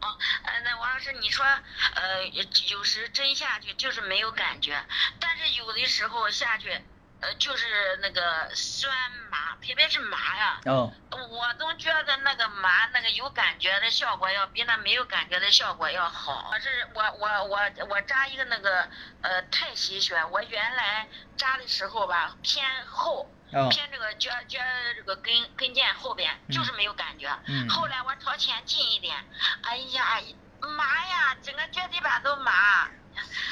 [0.00, 0.06] 哦，
[0.44, 2.24] 哎，那王老师，你说，呃，
[2.70, 4.76] 有时针下去就是没有感觉，
[5.18, 6.70] 但是有的时候下去。
[7.20, 8.92] 呃，就是那个酸
[9.30, 10.60] 麻，特别是麻呀。
[10.66, 10.92] 哦。
[11.10, 16.50] 我总觉得那个麻，那个有感觉的效果要比那没有感觉的效果要好。
[16.52, 18.88] 我是我我我我扎一个那个
[19.20, 21.06] 呃太溪穴，我原来
[21.36, 23.30] 扎的时候吧偏后，
[23.70, 24.58] 偏这个脚脚
[24.96, 27.28] 这个跟跟腱后边，就是没有感觉。
[27.46, 27.68] 嗯。
[27.68, 29.14] 后来我朝前进一点，
[29.62, 30.20] 哎呀
[30.60, 32.88] 麻呀，整个脚底板都麻。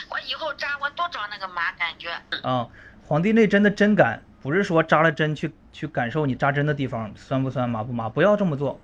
[0.09, 2.18] 我以后扎我多找那个麻感觉。
[2.31, 2.70] 嗯。
[3.09, 8.79] 黄帝内针的针感不是说扎了针去去感受你扎针的地方酸不酸麻不麻，不要这么做。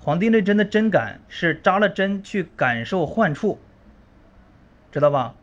[0.00, 3.58] 黄帝内针的针感是扎了针去感受患处，
[4.92, 5.34] 知道吧？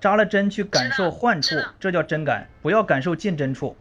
[0.00, 3.76] 扎了针去感受患处，这叫针感，不要感受进针处。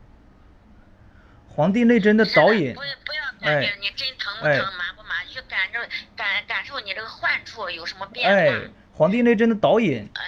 [1.47, 5.79] 黄帝内针的导引，不不要感觉你针疼不疼麻不麻，去感受
[6.15, 8.35] 感感受你这个患处有什么变化。
[8.35, 10.09] 哎，黄帝内针的导引。
[10.15, 10.23] 哎。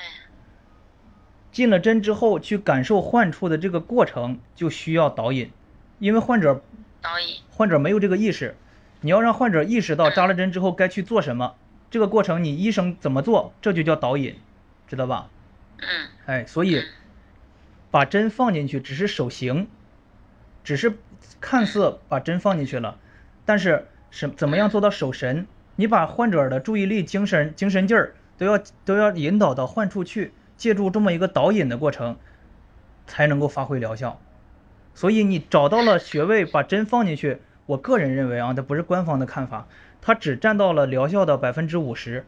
[1.57, 5.49] 进了针之后，去感受患处的这个过程就需要导引，
[5.97, 6.61] 因为患者
[7.01, 8.55] 导引患者没有这个意识，
[9.01, 11.55] 你要让患者意识到扎了针之后该去做什么，
[11.89, 14.35] 这个过程你医生怎么做，这就叫导引，
[14.87, 15.31] 知道吧？
[15.77, 16.09] 嗯。
[16.27, 16.83] 哎，所以
[17.89, 19.67] 把针放进去只是手型，
[20.63, 20.93] 只是
[21.41, 22.99] 看似把针放进去了，
[23.45, 25.47] 但是什怎么样做到手神？
[25.75, 30.33] 你把患者的注意力、精神、精神劲儿都要都要引导到患处去。
[30.57, 32.17] 借助这么一个导引的过程，
[33.05, 34.19] 才能够发挥疗效。
[34.95, 39.67] 所以你找到了穴位，把针放进去，我个人认为啊，这不是官方的看法，
[40.01, 42.25] 它只占到了疗效的百分之五十。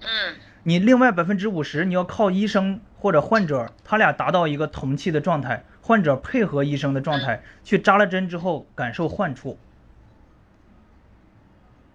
[0.00, 0.34] 嗯。
[0.64, 9.58] 你另外百分之五十，你要靠医生或者患者，他俩达到一个同气的状态，患者配合医生的状态，去扎了针之后感受患处。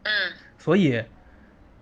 [0.03, 0.11] 嗯。
[0.57, 1.03] 所以，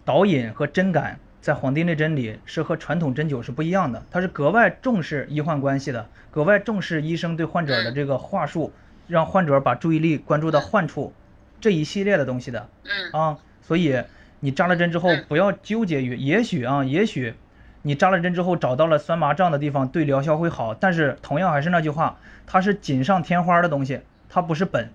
[0.06, 1.20] 导引和针感。
[1.42, 8.72] 在《黄帝内针》里是和传统针灸是不一样的，它是格外重视医患关系的，格外重视医生对患者的这个话术，
[9.08, 11.14] 让患者把注意力关注到患处
[11.60, 12.70] 这一系列的东西的。
[12.84, 14.04] 嗯啊，所以
[14.40, 17.34] 你扎了针之后不要纠结于，也许啊，也许
[17.82, 24.92] 你扎了针之后找到了酸麻胀的地方，对疗效会好，但是同样还是那句话，它是锦上添花的东西，它不是本。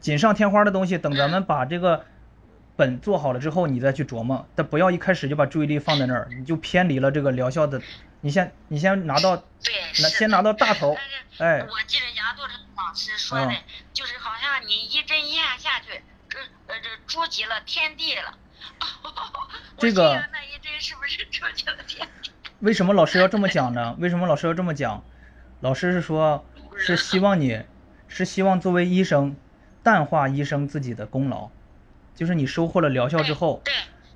[0.00, 2.04] 锦上添花的东西，等咱们把这个。
[2.76, 7.80] 本做好了之后，你再去琢磨，但不要一开始就把注意力放在那儿，你就偏离了这个疗效的。
[8.20, 10.96] 你先，你先拿到，对，拿先拿到大头。
[11.38, 13.54] 哎，我记得杨度成老师说的，
[13.92, 18.36] 就是好像你一针一按下去，这呃这触及了天地了。
[19.78, 22.30] 这个那一针是不是触及了天地？
[22.60, 23.94] 为什么老师要这么讲呢？
[23.98, 25.04] 为什么老师要这么讲？
[25.60, 26.44] 老师是说，
[26.76, 27.62] 是希望你，
[28.08, 29.36] 是希望作为医生，
[29.82, 31.50] 淡化医生自己的功劳。
[32.16, 33.62] 就是你收获了疗效之后，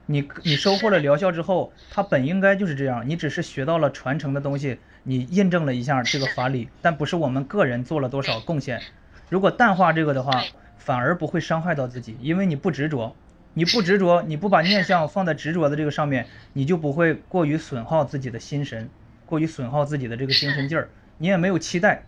[0.07, 8.81] 你你收获了疗效之后，它本应该就是这样，你只是学到了传承的东西，你印证了一下这个法理，但不是我们个人做了多少贡献。
[9.29, 10.43] 如果淡化这个的话，
[10.79, 13.15] 反而不会伤害到自己，因为你不执着，
[13.55, 18.89] 你不执着，你不把念想放在执着的这个上面，你就不会过于损耗自己的心神，
[19.27, 22.03] 过于损耗自己的这个精神劲儿，你也没有期待，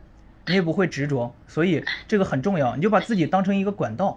[0.47, 4.17] 你也不会执着，所以这个很重要，你就把自己当成一个管道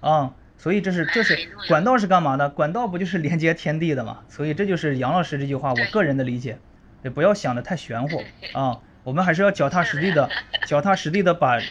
[0.00, 0.32] 啊。
[0.60, 2.50] 所以这是这是管道是干嘛的？
[2.50, 4.18] 管道不就是连接天地的吗？
[4.28, 6.58] 所以这就是杨老师这句话，我个人的理解，
[7.02, 8.80] 也不要想的太玄乎啊。
[9.02, 10.28] 我们还是要脚踏实地的，
[10.68, 11.64] 脚踏实地的把疗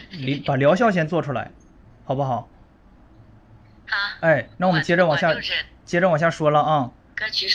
[0.44, 1.52] 把疗效先做出来，
[2.04, 2.48] 好不好？
[3.86, 3.96] 好。
[4.22, 5.32] 哎，那我们接着往下，
[5.84, 6.90] 接着往下说了啊。
[7.14, 7.46] 歌曲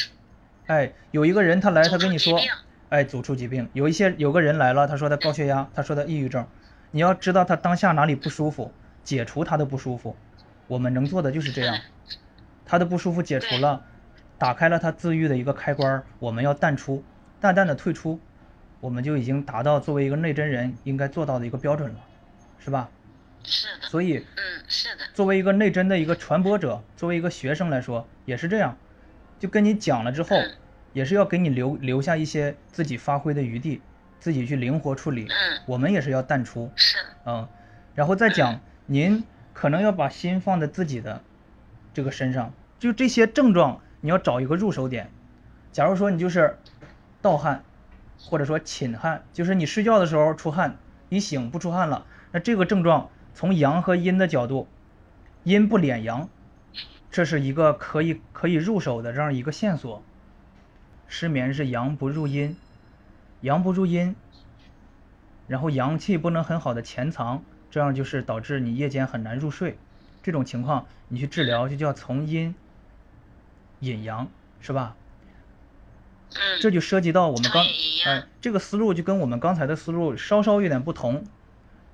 [0.68, 2.40] 哎，有一个人他来，他跟你说，
[2.88, 3.68] 哎，走出疾病。
[3.74, 6.48] 有一些有个人来了，他说他高血压，他说他抑郁症。
[6.92, 8.72] 你要知道他当下哪里不舒服，
[9.04, 10.16] 解除他的不舒服。
[10.68, 11.78] 我们能做的就是这样，
[12.66, 13.84] 他的不舒服解除了，
[14.38, 17.04] 打开了他自愈的一个开关，我们要淡出，
[17.40, 18.20] 淡淡的退出，
[18.80, 22.00] 我们就已经达到作为一个内真人应该做到的一个标准了，
[22.60, 22.90] 是吧？
[23.44, 23.88] 是的。
[23.88, 25.04] 所以，嗯，是的。
[25.14, 28.76] 作为一个内真的一个传播者，作为一个学生来说也是这样，
[29.40, 30.36] 就跟你讲了之后，
[30.94, 33.82] 也是要给你留留下一些自己发挥的余地，
[34.20, 35.28] 自己去灵活处理。
[35.30, 37.48] 嗯，我们也是要淡出，是，嗯，
[37.94, 39.24] 然后再讲，您
[39.56, 41.24] 可能要把心放在自己的
[41.94, 45.10] 这个身上，就这些症状，你要找一个入手点。
[45.72, 46.58] 假如说你就是
[47.22, 47.64] 盗汗，
[48.20, 54.68] 或者说寝汗，就是你睡觉的时候出汗，一醒不出汗了，那这个症状从阳和阴的角度，
[55.44, 56.28] 阴不敛阳，
[57.10, 60.04] 这是一个可以可以入手的这样一个线索。
[61.08, 62.58] 失眠是阳不入阴，
[63.40, 64.18] 阳不入阴，
[65.48, 67.44] 然后阳气不能很好的潜藏，
[67.76, 69.78] 这样就是导致你夜间很难入睡。
[70.24, 72.56] 这种情况你去治疗就叫从阴
[73.82, 74.30] 引阳，
[74.62, 74.96] 是吧？
[76.30, 77.66] 嗯，这就涉及到我们刚
[78.06, 81.26] 哎，这个思路就跟我们刚才的思路稍稍有点不同，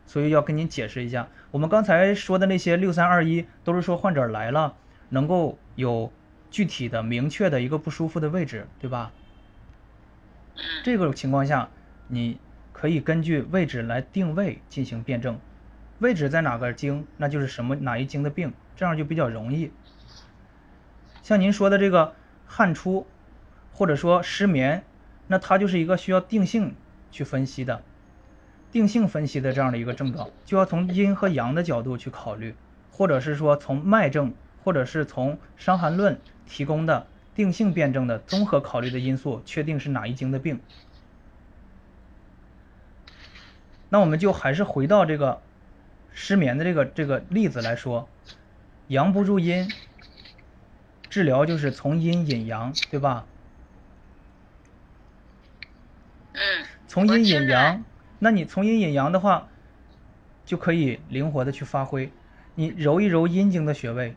[0.06, 1.30] 所以要跟您解释一下。
[1.50, 4.76] 我们刚才说的那些六三二一都是说患者来了
[5.10, 6.13] 能够有
[6.52, 9.12] 具体的明确的一个不舒服的位置，对吧？
[10.58, 11.70] 嗯，这个情况下，
[12.08, 12.38] 你
[12.72, 15.39] 可以根据位置来定位进行辩证，
[16.01, 19.71] 位置在哪个经，那就是什么哪一经的病，这样就比较容易。
[21.21, 22.15] 像您说的这个
[22.47, 23.05] 汗出，
[23.71, 24.83] 或者说失眠，
[25.27, 26.73] 那它就是一个需要定性
[27.11, 27.83] 去分析的，
[28.71, 32.55] 定性分析的这样的一个症状，就要从阴和阳的角度去考虑，
[32.89, 34.33] 或者是说从脉证，
[34.63, 36.15] 或者是从《伤寒论》
[36.47, 40.59] 提供的定性辩证的综合考虑的因素，确定是哪一经的病。
[43.89, 45.41] 那我们就还是回到这个
[46.12, 48.08] 失眠的这个这个例子来说，
[48.88, 49.71] 阳不入阴，
[51.10, 53.26] 治疗就是从阴引阳，对吧？
[56.34, 57.84] 嗯，从阴引阳，
[58.19, 59.47] 那你从阴引阳的话，
[60.45, 62.12] 就可以灵活的去发挥。
[62.56, 64.15] 你揉一揉阴经的穴位，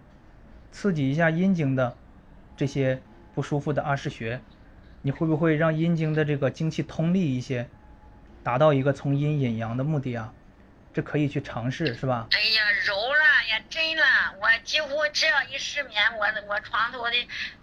[0.72, 1.96] 刺激一下阴经的
[2.56, 3.00] 这些
[3.34, 4.40] 不舒服的阿是穴，
[5.02, 7.68] 你会不会让阴经的这个精气通利一些，
[8.42, 10.32] 达到一个从阴引阳的目的啊？
[10.94, 12.28] 这可以去尝试，是吧？
[12.30, 17.16] 哎呀，揉了呀，真了，我几乎只要一失眠，我我床头的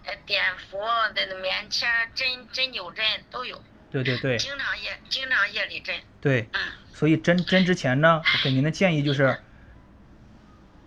[0.04, 0.38] 呃碘
[0.70, 0.78] 伏
[1.14, 6.48] 的棉签针针灸针都有，对对对经常夜经常夜里针，对。
[6.52, 6.60] 嗯
[6.94, 9.40] 所以针针之前呢，我给您的建议就是，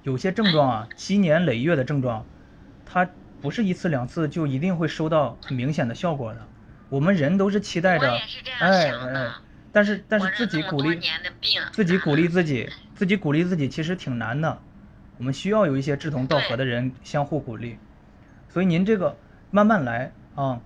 [0.04, 2.26] 有些症状啊，积年累月的症状，
[2.86, 3.10] 它
[3.42, 6.48] 不是一次两次就一定会收到很明显的效果的。
[6.90, 8.14] 我们人都是期待着
[8.60, 9.32] 哎哎，
[9.76, 11.02] 但是但是自己鼓励
[11.74, 14.62] 自己鼓励自己，自己鼓励自己其实挺难的。
[15.18, 17.78] 我们需要有一些志同道合的人相互鼓励。
[18.48, 19.18] 所以您这个
[19.52, 20.62] 慢慢来啊，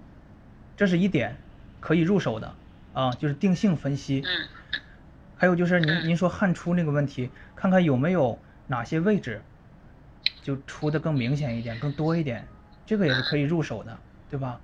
[0.77, 1.35] 这是一点
[1.79, 2.53] 可以入手的
[2.93, 4.21] 啊，就是定性分析。
[4.23, 4.47] 嗯
[5.35, 9.41] 还有就是您嗯您说汗出那个问题，看看有没有哪些位置
[10.43, 12.45] 就出的更明显一点、更多一点，
[12.85, 13.97] 这个也是可以入手的，
[14.29, 14.59] 对吧？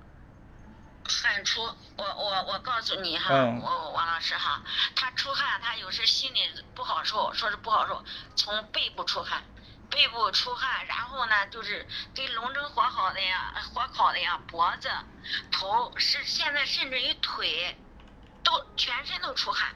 [1.06, 1.62] 汗出，
[1.96, 4.62] 我我我告诉你哈，嗯我王老师哈，
[4.94, 6.40] 他出汗，他有时心里
[6.74, 9.42] 不好受，说是不好受，从背部出汗，
[9.90, 14.90] 背部出汗，然后呢就是跟龙蒸火烤的呀，火烤的呀，脖子、
[15.52, 17.76] 头是现在甚至于腿。
[18.46, 19.74] 都全身都出汗，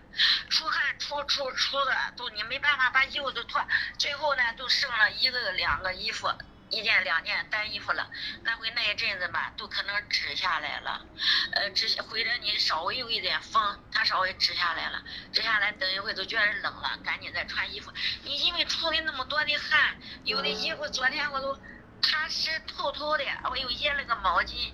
[0.49, 3.61] 出汗出出出的都你没办法把衣服都脱，
[3.99, 6.29] 最后呢都剩了一个两个衣服，
[6.71, 8.09] 一件两件单衣服了。
[8.43, 11.05] 那回那一阵子吧，都可能止下来了，
[11.53, 15.03] 呃，止或者你稍微有一点风，它稍微止下来了，
[15.33, 17.93] 止下来等一会都觉得冷了，赶紧再穿衣服。
[18.25, 21.59] 你因为出的那么多的汗，有的衣服昨天我都
[22.03, 24.73] 它湿透透的，我又掖了个毛巾。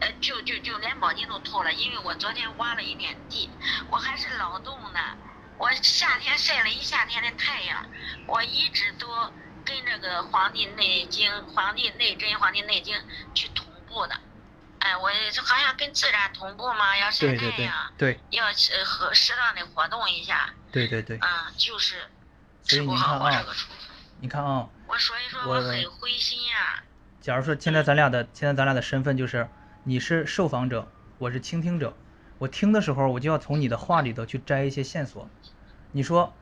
[0.00, 3.48] 呃，就就就连毛巾都透了，因为我昨天挖了一点地，
[3.90, 4.98] 我还是劳动呢。
[5.56, 7.88] 我夏天晒了一夏天的太阳，
[8.26, 9.06] 我一直都
[9.64, 12.96] 跟这个《黄帝内经》《黄帝内针》《黄帝内经》
[13.34, 14.14] 去同步的。
[14.78, 21.16] 哎，我这好像跟自然同步嘛，要晒对对对太阳，对要呃和适当的活动一下，对对对。
[21.18, 21.96] 啊、就是
[22.62, 23.72] 所以治不好您看啊我这个出。
[24.20, 26.82] 你看啊，我所以说我我很灰心呀、
[27.20, 29.48] 假如说现在咱俩的现在咱俩的身份就是
[29.84, 31.96] 你是受访者，我是倾听者，
[32.36, 35.30] 我听的时候我就要从你的话里头去摘一些线索。
[35.92, 36.34] 你说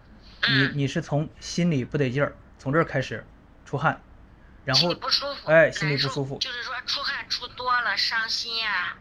[0.48, 3.26] 你嗯你是从心里不得劲儿，从这儿开始
[3.64, 4.00] 出汗，
[4.64, 8.96] 然心后里不舒服，哎心里不舒服，就是说出汗出多了，伤心呀、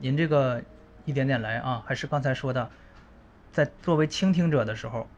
[0.00, 0.62] 您这个
[1.06, 2.70] 一点点来啊，还是刚才说的，
[3.52, 5.08] 在作为倾听者的时候，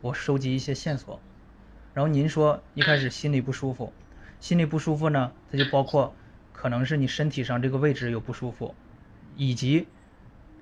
[0.00, 1.20] 我收集一些线索，
[1.92, 3.92] 然后您说一开始心里不舒服，
[4.40, 6.16] 心里不舒服呢，它就包括
[6.54, 8.74] 可能是你身体上这个位置有不舒服，
[9.36, 9.86] 以及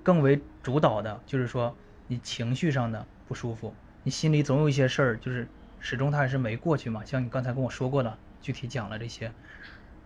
[0.03, 3.73] 更为主导的就是说你情绪上的不舒服，
[4.05, 5.47] 你心里总有一些事儿，就是
[5.79, 9.31] 始终它还是没过去嘛，像你刚才跟我说过的，具体讲了这些，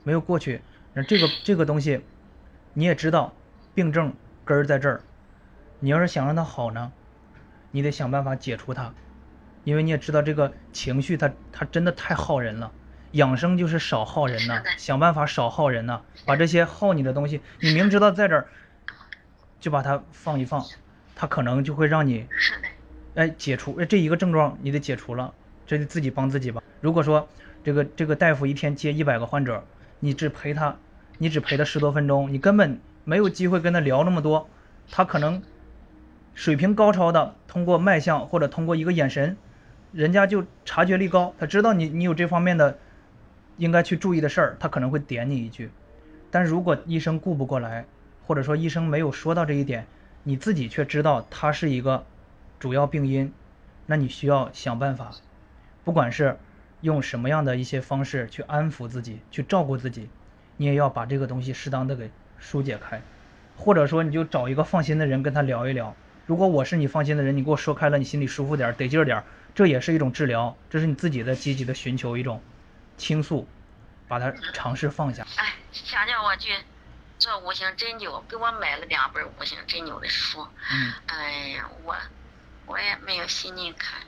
[0.05, 0.61] 没有过去，
[0.93, 1.99] 那这个这个东西，
[2.73, 3.33] 你也知道，
[3.75, 4.13] 病症
[4.45, 5.01] 根儿在这儿。
[5.81, 6.93] 你要是想让它好呢，
[7.71, 8.93] 你得想办法解除它，
[9.65, 12.71] 因为你也知道这个情绪它它真的太耗人了。
[13.11, 18.47] 养生就是少耗人呐想办法少耗人呐，把这些耗你的东西，你明知道在这儿，
[19.59, 20.65] 就把它放一放，
[21.17, 22.29] 它可能就会让你
[23.19, 25.33] 哎，解除哎这一个症状你得解除了，
[25.67, 26.63] 这得自己帮自己吧。
[26.79, 27.27] 如果说
[27.65, 29.65] 这个这个大夫一天接一百个患者，
[29.99, 30.77] 你只陪他，
[31.17, 34.47] 你只陪他十多分钟，你根本没有机会跟他聊那么多，
[34.89, 35.43] 他可能
[36.33, 39.35] 水平高超的通过脉象或者通过一个眼神，
[39.91, 42.77] 人家就察觉力高，他知道你你有这方面的
[43.57, 45.69] 应该去注意的事儿，他可能会点你一句。
[46.31, 47.85] 但如果医生顾不过来，
[48.25, 49.85] 或者说医生没有说到这一点，
[50.23, 52.05] 你自己却知道他是一个
[52.59, 53.33] 主要病因，
[53.85, 55.11] 那你需要想办法，
[55.85, 56.37] 不管是
[56.81, 60.09] 用什么样的一些方式去安抚自己，去照顾自己，
[60.57, 63.01] 你也要把这个东西适当的给疏解开，
[63.57, 65.95] 或者说你就找一个放心的人跟他聊一聊。
[66.25, 69.23] 如果我是你放心的人，你给我说开了，你心里舒服点儿，得劲儿点儿，
[69.55, 72.41] 这也是一种治疗，这是你自己的积极的寻求一种
[72.97, 73.47] 倾诉，
[74.07, 75.25] 把它尝试放下。
[75.37, 76.51] 哎，想叫我去
[77.17, 80.45] 做五行针灸，给我买了两本五行针灸的书。
[80.71, 81.95] 嗯哎呀，我
[82.69, 83.99] 我也没有心情看，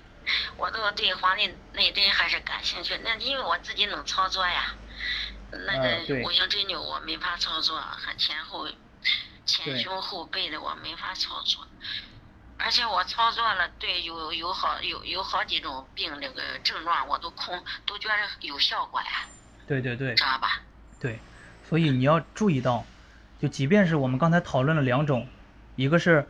[0.55, 2.95] 我都对《黄帝内针》还是感兴趣。
[3.03, 4.75] 那因为我自己能操作呀，
[5.65, 8.67] 那个五行针灸我没法操作，和前后
[9.47, 11.67] 前胸后背的我没法操作。
[12.59, 19.25] 而且我操作了，对有有好有有好几种病那个症状我都控都觉得有效果呀，
[19.67, 20.61] 对对对知道吧？
[20.99, 21.19] 对，
[21.67, 22.85] 所以你要注意到，
[23.41, 25.27] 就即便是我们刚才讨论了两种，
[25.75, 26.29] 一个是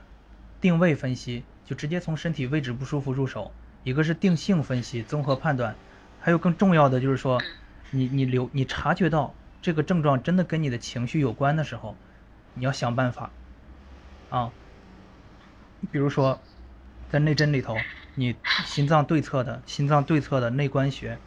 [0.61, 3.51] 定位分析，就直接从身体位置不舒服入手；
[3.83, 5.75] 一个是定性分析，综合判断。
[6.19, 7.41] 还有更重要的就是说，
[7.89, 11.95] 你你留你察觉到这个症状真的跟你的情绪有关的时候，
[12.53, 13.31] 你要想办法
[14.29, 14.51] 啊。
[15.91, 16.39] 比如说，
[17.09, 17.75] 在内针里头，
[18.13, 18.35] 你
[18.65, 21.17] 心脏对侧的心脏对侧的内关穴，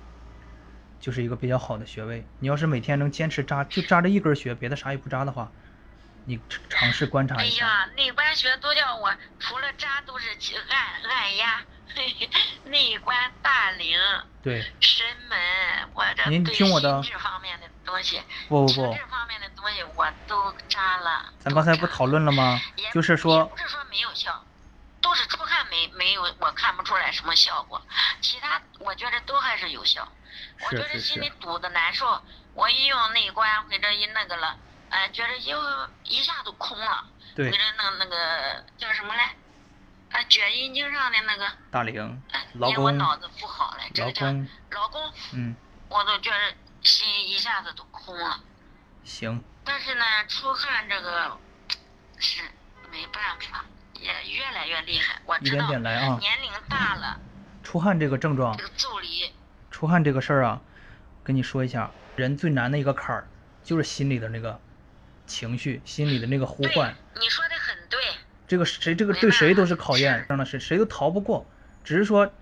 [1.00, 2.24] 就是一个比较好的穴位。
[2.38, 5.50] 你要是每天能坚持扎，就扎这一根穴，别的啥也不扎的话，
[6.26, 7.66] 你尝尝试观察哎一下。
[7.66, 11.62] 哎呀，内关穴都叫我除了扎都是去按按压，
[12.64, 13.98] 内 关、大陵、
[14.42, 15.38] 对，神门，
[15.94, 21.32] 我这您对听我的心智方面的东西，不不不体质，方面的东西我都扎了。
[21.40, 22.90] 咱刚才不讨论了吗也？
[22.92, 24.44] 就是也说不，是说没有效，
[25.02, 27.80] 都是出汗没没有，我看不出来什么效果，
[28.20, 30.10] 其他我觉得都还是有效。
[30.60, 32.20] 我觉得心里，堵的难受，
[32.54, 34.56] 我一用内关或者一那个了，
[34.90, 35.58] 哎，觉得又
[36.04, 37.04] 一下都空了。
[37.34, 39.34] 对或者那那个叫什么来？
[40.12, 44.26] 啊，卷阴经上的那个，大龄、哎，劳因为我、脑子不好了，这劳个叫
[44.70, 45.56] 老公，嗯，
[45.88, 48.38] 我都觉得心一下子都空了。
[49.02, 51.36] 行，但是呢，出汗这个
[52.18, 52.42] 是
[52.92, 53.64] 没办法，
[53.94, 55.20] 也越来越厉害。
[55.26, 56.16] 我一点知道点来啊。
[56.20, 57.18] 年龄大了，
[57.64, 59.32] 出汗这个症状这，个腠理，
[59.72, 60.60] 出汗这个事儿啊，
[61.24, 63.26] 跟你说一下，人最难的一个坎儿，
[63.64, 64.60] 就是心里的那个
[65.26, 68.00] 情绪，心里的那个呼唤。，你说的很对。
[68.46, 71.46] 这个谁这个对谁都是考验，是真的是谁都逃不过。
[71.82, 72.32] 只是说，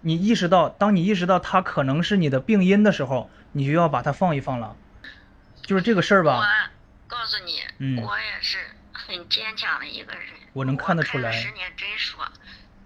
[0.00, 4.76] 你意识到，当你意识到它可能是你的病因的时候，你就要把它放一放了。
[5.62, 8.58] 就是这个事儿吧，我告诉你，嗯我也是
[8.92, 10.24] 很坚强的一个人。
[10.52, 12.26] 我能看得出来十年诊所，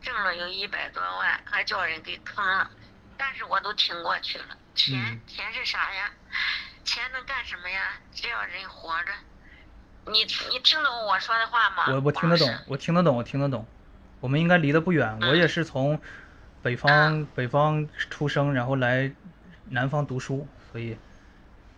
[0.01, 2.71] 挣了有一百多万，还叫人给坑了，
[3.17, 4.45] 但是我都挺过去了。
[4.75, 6.11] 钱、嗯钱是啥呀？
[6.85, 7.95] 钱能干什么呀？
[8.15, 9.13] 只要人活着。
[10.11, 11.85] 你你听懂我说的话吗？
[11.89, 13.67] 我我听得懂，我听得懂，我听得懂。
[14.21, 16.01] 我们应该离得不远，我也是从
[16.63, 19.13] 北方北方出生，然后来
[19.69, 20.97] 南方读书，所以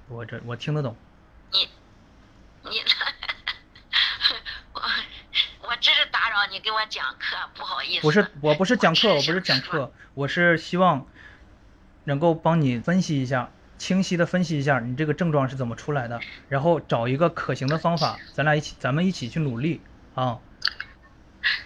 [0.08, 0.96] 我这我听得懂。
[1.52, 1.68] 你
[2.62, 2.80] 你，
[4.72, 4.80] 我
[5.68, 8.02] 我只是打扰你给我讲课，不好意思。
[8.02, 11.06] 不是，我不是讲课，我不是讲课，我是希望
[12.04, 13.50] 能够帮你分析一下，
[13.80, 16.20] 清晰的分析一下你这个症状是怎么出来的，
[16.50, 19.80] 然后找一个可行的方法，咱俩一起，咱们一起去努力
[20.14, 20.38] 啊。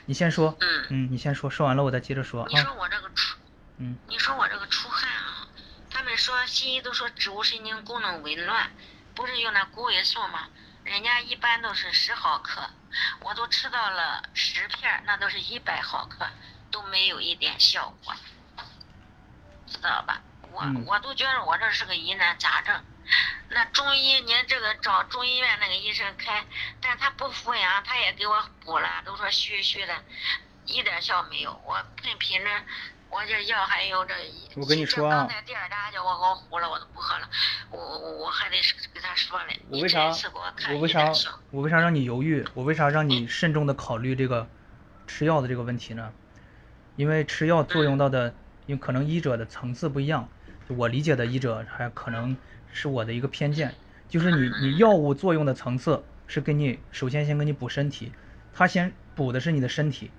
[0.07, 2.47] 你先说，嗯，嗯，你先说，说完了我再接着说啊。
[2.49, 3.37] 你说我这个出，
[3.79, 5.49] 嗯，你说我这个出汗啊，
[5.91, 8.71] 他们说西医都说植物神经功能紊乱，
[9.17, 10.47] 不是用那谷维素吗？
[10.85, 12.71] 人家一般都是十毫克，
[13.23, 16.25] 我都吃到了十片，那都是一百毫克，
[16.71, 18.15] 都没有一点效果，
[19.67, 20.23] 知道吧？
[20.55, 22.81] 我、嗯我都觉得我这是个疑难杂症。
[23.51, 26.45] 那中医，您这个找中医院那个医生开，
[26.81, 29.93] 但他不服阳，他也给我补了，都说虚虚的，
[30.65, 31.61] 一点效没有。
[31.67, 32.49] 我频频着，
[33.11, 34.15] 我这药还有这，
[34.57, 37.29] 我跟你说啊刚才第二大就我给我糊了，我都不喝了。
[37.71, 38.57] 我我我还得
[38.95, 39.61] 给他说嘞。
[39.69, 40.07] 我为啥
[40.73, 41.13] 我为啥
[41.51, 42.47] 我为啥让你犹豫？
[42.55, 44.49] 我为啥让你慎重的考虑这个
[45.07, 46.13] 吃药的这个问题呢？
[46.97, 48.35] 因为吃药作用到的，
[48.67, 50.34] 因为可能医者的层次不一样，就
[50.69, 52.37] 我理解的医者还可能
[52.73, 53.75] 是我的一个偏见，
[54.09, 58.13] 就是你你药物作用的层次是给你首先先给你补身体，
[58.53, 60.11] 它先补的是你的身体，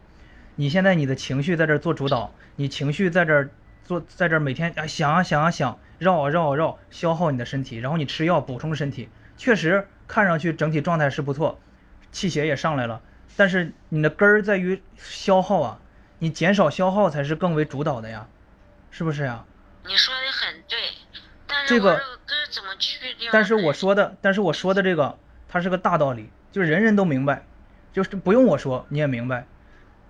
[0.56, 3.50] 你现在你的情绪在这做主导，你情绪在这
[3.84, 11.60] 做，在这每天啊想啊想啊想，绕啊绕啊绕，消耗你的身体，然后你吃药补充身体，确实看上去整体状态是不错，
[12.12, 13.02] 气血也上来了，
[13.36, 15.80] 但是你的根儿在于消耗啊，
[16.20, 18.28] 你减少消耗才是更为主导的呀，
[18.92, 19.44] 是不是呀？
[19.88, 20.78] 你说的很对，
[21.46, 23.30] 但是这个我这个根怎么去掉？
[23.32, 25.18] 但是我说的，但是我说的这个，
[25.48, 27.46] 它是个大道理，就是人人都明白，
[27.94, 29.46] 就是不用我说你也明白，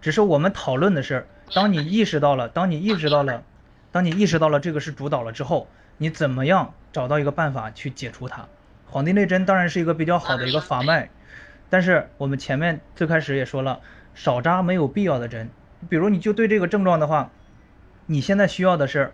[0.01, 3.43] 只是我们讨论的是，当你意识到了，当你意识到了，
[3.91, 5.67] 当你意识到了这个是主导了之后，
[5.97, 8.47] 你怎么样找到一个办法去解除它？
[8.87, 11.09] 黄帝内针当然是一个比较好的一个法脉，
[11.69, 13.81] 但是我们前面最开始也说了，
[14.13, 15.49] 少扎没有必要的针，
[15.89, 17.31] 比如你就对这个症状的话，
[18.05, 19.11] 你现在需要的是。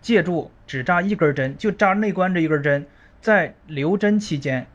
[0.00, 2.86] 借助只扎一根针，就扎内关这一根针，
[3.20, 4.66] 在留针期间，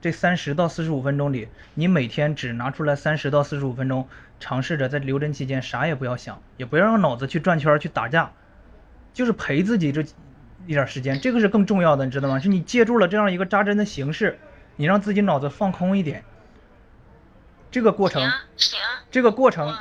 [0.00, 4.08] 这三十到四十五分钟里，你每天只拿出来三十到四十五分钟，
[4.38, 8.32] 尝试着在留针期间啥也不要想，也不要让脑子去转圈儿去打架，
[9.12, 10.02] 就是陪自己这
[10.66, 12.38] 一点时间，这个是更重要的，你知道吗？
[12.38, 14.38] 是你借助了这样一个扎针的形式，
[14.76, 16.24] 你让自己脑子放空一点。
[17.70, 18.28] 这个过程
[19.10, 19.72] 这个过程，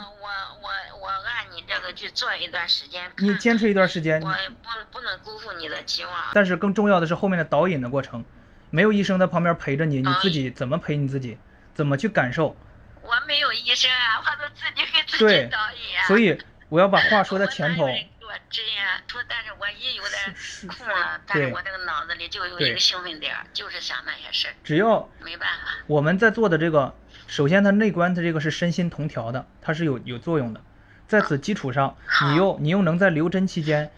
[1.69, 6.13] 这个去做一段时间，你坚持一段时间，我不不能辜负你的期望。
[6.33, 8.25] 但是更重要的是后面的导引的过程，
[8.71, 11.37] 没有医生在旁边陪着你，你自己怎么陪你自己，
[11.75, 12.57] 怎么去感受？
[13.03, 16.07] 我没有医生啊，我都自己给自己导引啊。
[16.07, 16.37] 所以
[16.69, 17.99] 我要把话说在前头我哪有。
[17.99, 25.71] 人给我针呀，说但是我一有点是空了，但是我这个脑子里就有一个兴奋点，就是想那些事儿，只要没办法。
[25.87, 26.95] 我们在做的这个，
[27.27, 30.61] 首先它内观它这个是身心同调的，它是有有作用的。
[31.09, 31.95] 在此基础上，
[32.27, 33.89] 你又你又能在留针期间，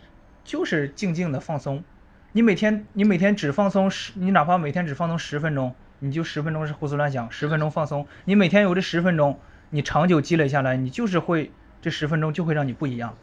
[0.45, 1.83] 就是静静的放松。
[2.31, 8.07] 你每天你每天只放松十，你哪怕每天只放松十分钟，你就十分钟是胡思乱想，十分钟放松。
[8.23, 9.37] 你每天有这十分钟，
[9.71, 11.51] 你长久积累下来，你就是会
[11.81, 13.17] 这十分钟就会让你不一样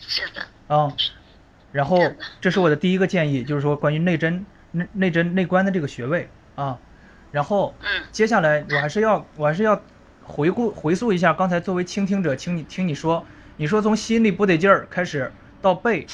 [0.00, 0.92] 是的，啊。
[1.70, 2.00] 然后
[2.40, 6.80] 这是我的第一个建议，就是说关于内针内内针内关的这个穴位啊。
[7.30, 9.80] 然后嗯接下来我还是要我还是要
[10.24, 16.06] 回顾回溯一下刚才作为倾听者，请你听你说，你说从心里不得劲儿开始，到背，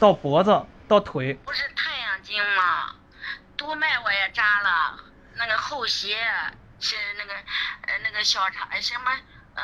[0.00, 2.94] 到脖子，到腿，不是太阳经吗？
[3.56, 4.98] 督脉我也扎了，
[5.36, 6.16] 那个后斜
[6.80, 9.10] 是那个呃那个小肠什么
[9.54, 9.62] 呃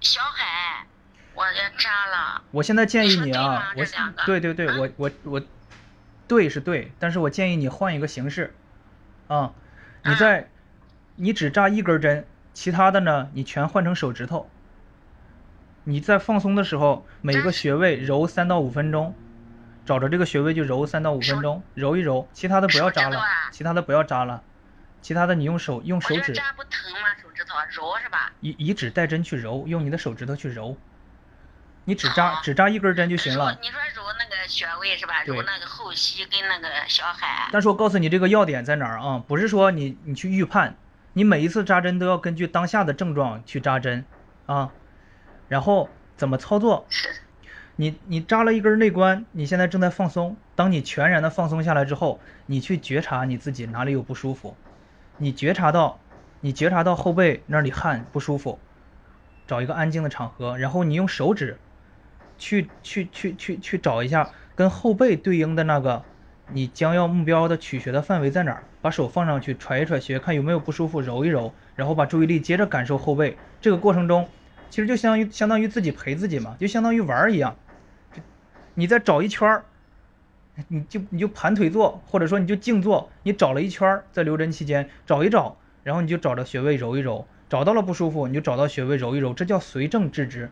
[0.00, 0.86] 小海，
[1.34, 2.42] 我也扎了。
[2.50, 3.84] 我现在建议你啊，我
[4.26, 5.42] 对对对，啊我我我，
[6.26, 8.54] 对是对，但是我建议你换一个形式，
[9.28, 9.52] 啊，
[10.04, 10.50] 你啊在
[11.16, 14.48] 你只扎一根针，其他的呢你全换成手指头。
[15.84, 19.14] 你在放松的时候，每个穴位揉三到五分钟，
[19.84, 24.42] 找着这个穴位就揉三到五分钟，揉一揉，其他的不要扎了其他的不要扎了，
[25.00, 27.08] 其他的你用手用手指扎不疼吗？
[27.20, 28.30] 手指头揉是吧？
[28.40, 30.76] 以以指带针去揉，用你的手指头去揉，
[31.84, 33.58] 你只扎啊只扎一根针就行了揉。
[33.60, 35.24] 你说揉那个穴位是吧？
[35.24, 37.48] 揉那个后溪跟那个小海。
[37.50, 39.20] 但是我告诉你这个要点在哪儿啊？
[39.26, 40.76] 不是说你你去预判，
[41.14, 44.04] 你每一次扎针都要根据当下的症状去扎针
[44.46, 44.72] 啊，
[45.48, 46.86] 然后怎么操作？
[47.76, 50.36] 你你扎了一根内关，你现在正在放松。
[50.54, 54.56] 当你全然的放松下来之后，你去觉察你自己哪里有不舒服，
[55.16, 55.98] 你觉察到，
[56.40, 58.58] 你觉察到后背那里汗不舒服，
[59.46, 61.58] 找一个安静的场合，然后你用手指
[62.36, 66.04] 去去去去去找一下跟后背对应的那个
[66.52, 73.36] 你将要目标的取穴的范围在哪儿，把手放上去揣一揣穴，看有没有不舒服，揉一揉，然后把注意力接着感受后背。
[73.60, 74.28] 这个过程中，
[74.70, 77.56] 其实就相当于相当于自己陪自己嘛，就相当于玩儿一样。
[78.74, 79.64] 你再找一圈儿，
[80.68, 90.50] 你就你就盘腿坐，或者说你就静坐，你找了一圈儿，在留针期间找一找，然后你就找着穴位揉一揉，找到了不舒服，你就找到穴位揉一揉，这叫随症治之。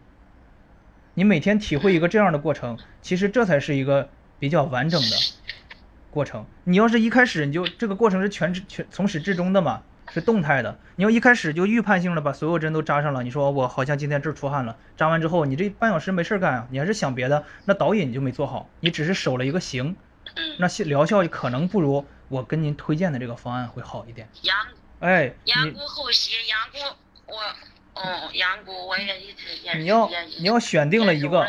[1.14, 5.16] 你每天体会一个这样的过程，其实这才是一个比较完整的
[6.10, 6.46] 过程。
[6.64, 10.78] 你要是一开始你就这个过程是全全从始至终的嘛，是动态的。
[10.96, 19.96] 你要一开始就预判性的把所有针都扎上了，你说我好像今天这儿出汗了，扎完之后你这半小时没事儿干啊，你还是想别的，那导引你就没做好，你只是守了一个形，
[20.34, 24.28] 嗯，那效疗效可能不如我跟您推荐的这个方案会好一点。
[24.42, 24.56] 羊
[25.00, 27.38] 哎，你羊骨后溪，羊骨我
[27.94, 30.08] 嗯，养蛊我也一直也你要
[30.38, 31.46] 你要选定了一个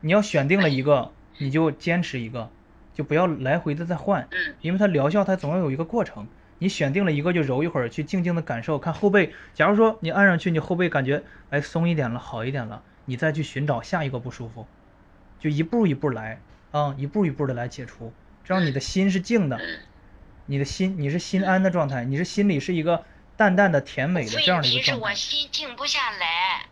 [0.00, 2.50] 你要选定了一个，你就坚持一个，
[2.94, 6.26] 就不要来回的再换，嗯因为它疗效它总要有一个过程。
[6.58, 9.34] 你选定了一个就揉一会儿，去静静的感受，看后背。
[9.52, 14.66] 假如说你按上去，你后背感觉哎松一点了，好一点了，你再去寻找下一个不舒服，
[15.40, 16.40] 就一步一步来
[16.70, 18.12] 啊，一步一步的来解除，
[18.44, 19.80] 这样你的心是静的，嗯。
[20.46, 23.04] 你的心你是心安的状态，你是心里是一个
[23.36, 25.14] 淡淡的甜美的这样的一个状态。
[25.14, 26.66] 心静不下来，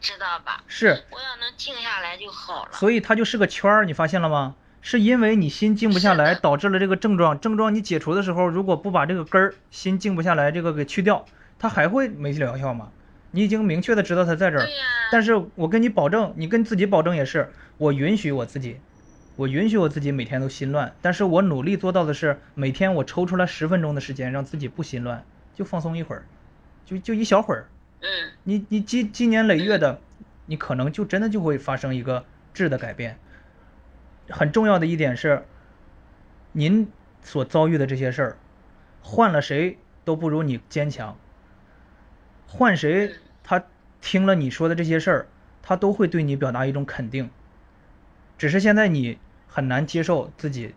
[0.00, 0.64] 知道吧？
[0.66, 2.72] 是，我要能静下来就好了。
[2.72, 4.56] 所以它就是个圈儿，你发现了吗？
[4.86, 7.40] 是因为你心静不下来，导致了这个症状。
[7.40, 11.24] 症状你解除的时候，如果不把这个根儿心静不下来这个给去掉，
[11.58, 12.90] 它还会没疗效吗？
[13.30, 14.68] 你已经明确的知道它在这儿
[15.10, 18.76] 但是我跟你保证，你跟自己保证也是，我允许我自己，
[19.36, 25.24] 我允许我自己每天都心乱，但是我努力做到的是每天我抽出来十分钟的时间，让自己不心乱，
[25.54, 26.26] 就放松一会儿，
[26.84, 27.64] 就就一小会儿。
[28.02, 28.06] 嗯
[28.42, 29.98] 你你积积年累月的，
[30.44, 32.22] 你可能就真的就会发生一个
[32.52, 33.16] 质的改变。
[34.28, 35.44] 很重要的一点是，
[36.52, 36.88] 您
[37.22, 38.36] 所遭遇的这些事儿，
[39.02, 41.16] 换了谁都不如你坚强。
[42.46, 43.12] 换谁，
[43.42, 43.64] 他
[44.00, 45.26] 听了你说的这些事儿，
[45.62, 47.30] 他都会对你表达一种肯定。
[48.38, 50.74] 只是现在你很难接受自己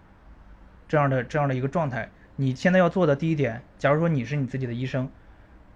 [0.88, 2.10] 这样的这样的一个状态。
[2.36, 5.10] 你现在要做的第一点，假如说你是你自己的医生，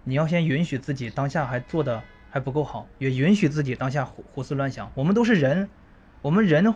[0.04, 4.92] 你要先允许自己当下还做的还不够好，也允许自己当下胡胡思乱想。
[4.94, 5.70] 我们都是人，
[6.22, 6.76] 我们人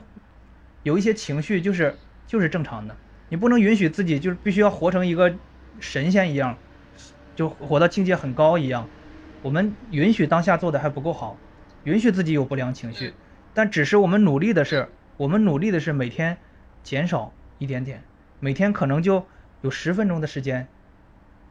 [0.86, 1.95] 有一些情绪就是
[2.27, 2.95] 就是正常的，
[3.29, 5.33] 你不能允许自己就是必须要活成一个
[5.79, 6.55] 神仙一样，
[7.36, 8.88] 就活到境界很高一样。
[9.41, 11.38] 我们允许当下做的还不够好，
[11.86, 13.15] 允许自己有不良情绪，
[13.55, 16.38] 但只是我们努力的是，我们努力的是每天
[16.83, 18.03] 减少一点点，
[18.39, 19.25] 每天可能就
[19.61, 20.67] 有十分钟的时间，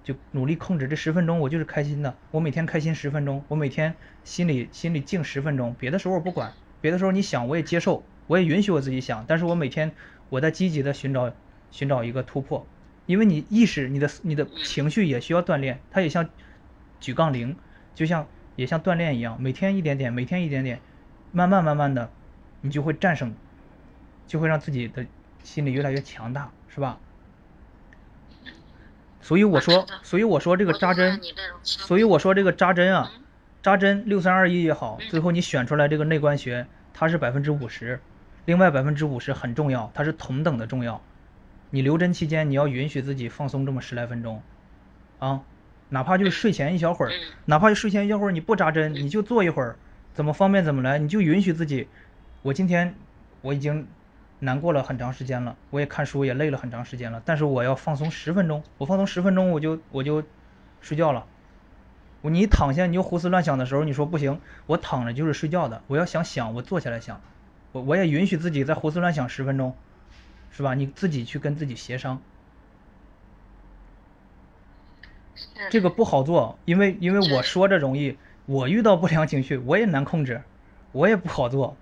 [0.04, 9.92] 就努力控制这十分钟，我就是开心的，我每天开心十分钟，我每天心里心里静十分钟，别的时候我不管，别的时候你想我也接受，我也允许我自己想，但是我每天
[10.28, 11.32] 我在积极的寻找
[11.70, 12.66] 寻找一个突破，
[13.06, 16.28] 因为你意识你的你的情绪也需要锻炼，它也像
[17.00, 17.56] 举杠铃，
[17.94, 20.80] 就像也像锻炼一样，每天一点点，每天一点点，
[21.32, 22.10] 慢慢慢慢的，
[22.60, 23.34] 你就会战胜，
[24.26, 25.04] 就会让自己的
[25.42, 26.98] 心理越来越强大，是吧？
[29.20, 31.18] 所以我说，所以我说这个扎针，
[31.62, 33.10] 所以我说这个扎针啊，
[33.62, 38.00] 扎针六三二一也好，最后你选出来这个内关穴，它是百分之五十，
[38.44, 41.00] 另外百分之五十很重要，它是同等的重要。
[41.70, 44.42] 你留针期间，你要允许自己放松这么十来分钟，
[45.18, 45.42] 啊，
[45.88, 47.14] 哪怕就是睡前一小会儿嗯，
[47.46, 49.76] 哪怕就睡前一小会儿，你不扎针，你就坐一会儿，
[50.12, 51.88] 怎么方便怎么来，你就允许自己。
[52.42, 52.94] 我今天
[53.40, 53.86] 我已经
[54.40, 60.22] 难过了很长时间了，我也看书也累了很长时间了，但是我要放松十分钟，我放松十分钟我就我就
[60.80, 61.26] 睡觉了。
[62.20, 67.20] 我你躺下你就胡思乱想的时候，你说不行，我躺着就是睡觉的，我要想想，我坐下来想，
[67.74, 69.76] 我我也允许自己在胡思乱想十分钟，
[70.52, 70.74] 是吧？
[70.74, 72.22] 你自己去跟自己协商，
[75.70, 78.16] 这个不好做，因为因为我说着容易，
[78.46, 80.44] 我遇到不良情绪我也难控制，
[80.92, 81.76] 我也不好做，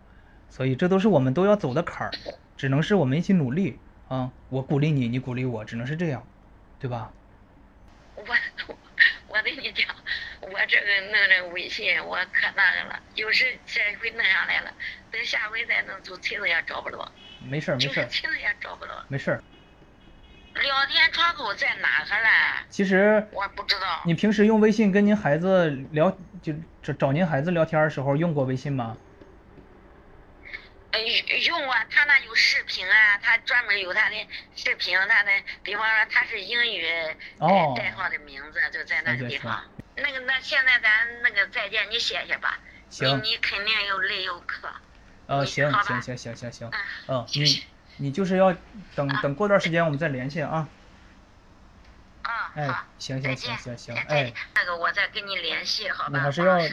[0.48, 2.10] 所以这都是我们都要走的坎儿，
[2.56, 3.78] 只能是我们一起努力
[4.08, 4.32] 啊！
[4.48, 6.26] 我鼓励你，你鼓励我，只能是这样，
[6.80, 7.12] 对吧？
[8.16, 8.22] 我
[9.28, 9.94] 我跟你讲，
[10.42, 14.72] 我这个弄这微信，我可那个了，有时这回弄上来了，
[15.10, 17.10] 等下回再弄，就亲子也找不着，
[17.48, 18.92] 没事儿没事亲子也找不着。
[19.08, 19.42] 没事儿。
[20.54, 22.28] 聊天窗口在哪个嘞？
[22.68, 24.02] 其实我不知道。
[24.04, 26.10] 你平时用微信跟您孩子聊，
[26.42, 28.96] 就找找您孩子聊天的时候用过微信吗？
[30.90, 34.16] 呃，用过啊，他那有视频啊，他专门有他的
[34.54, 35.30] 视频，他的，
[35.62, 36.86] 比方说他是英语
[37.38, 39.64] 呃哦代号的名字，就在那个地方。
[39.96, 42.58] 那个，那现在咱那个再见，你写写吧。
[42.90, 44.68] 行你你肯定又累又渴。
[45.26, 47.64] 呃，行行行行行行，嗯嗯，你
[47.96, 48.54] 你就是要
[48.94, 50.68] 等啊等过段时间我们再联系啊。
[52.22, 56.10] 啊，哎好，行行行行行再哎见那个我再跟你联系，好吧？
[56.12, 56.70] 你还是要，哎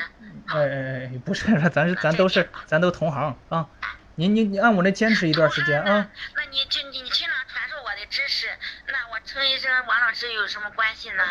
[0.48, 0.60] 哎
[1.06, 3.68] 哎，不是， 咱是咱都是咱都同行啊。
[4.16, 6.10] 你你你按我那坚持一段时间啊。
[6.36, 7.39] 那你就你你经常传授我的知识，
[9.40, 11.24] 那我陈医生、王老师有什么关系呢？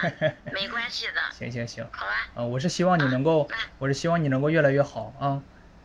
[0.51, 2.13] 没关系的， 行行行，好吧？
[2.37, 5.43] 啊，我是希望你能够嗯，我是希望你能够越来越好啊，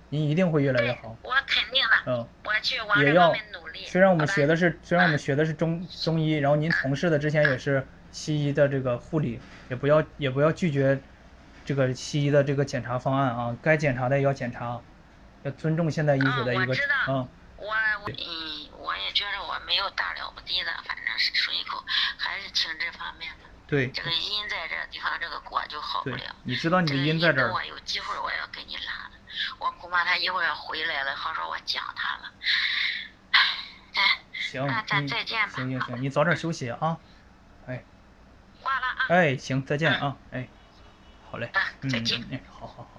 [0.08, 1.18] 您一定会越来越好，。
[1.22, 2.26] 我肯定的，嗯。
[2.46, 3.86] 我去往这方面努力。
[3.88, 10.98] 虽然我们学的是，虽然我们学的是中中医，然后您从事的之前也是西医的这个护理，也不要也不要拒绝
[11.66, 14.80] 这个西医的这个检查方案啊，该检查的也要检查，
[15.44, 17.66] 要尊重现代医学的一个嗯我知道嗯，我
[18.06, 21.82] 我嗯，我也觉得我没有大了不地的，反正是属于口，
[22.18, 23.46] 还是听这方面的。
[23.66, 29.18] 对这个因在这地方，这个果就好不对了。，你知道你这个的因在这儿等，我有机会我要跟你拉的，
[29.58, 32.32] 我恐怕他一会儿要回来了，好说我讲他了。
[33.96, 36.98] 哎，行，那咱再见吧行行行，你早点休息啊。
[37.68, 37.84] 哎
[38.62, 39.06] 挂了啊。
[39.08, 40.18] 哎，行，再见啊。
[40.32, 40.50] 哎，
[41.32, 41.48] 好嘞。
[41.54, 42.93] 啊嗯再见嗯，嗯好好好。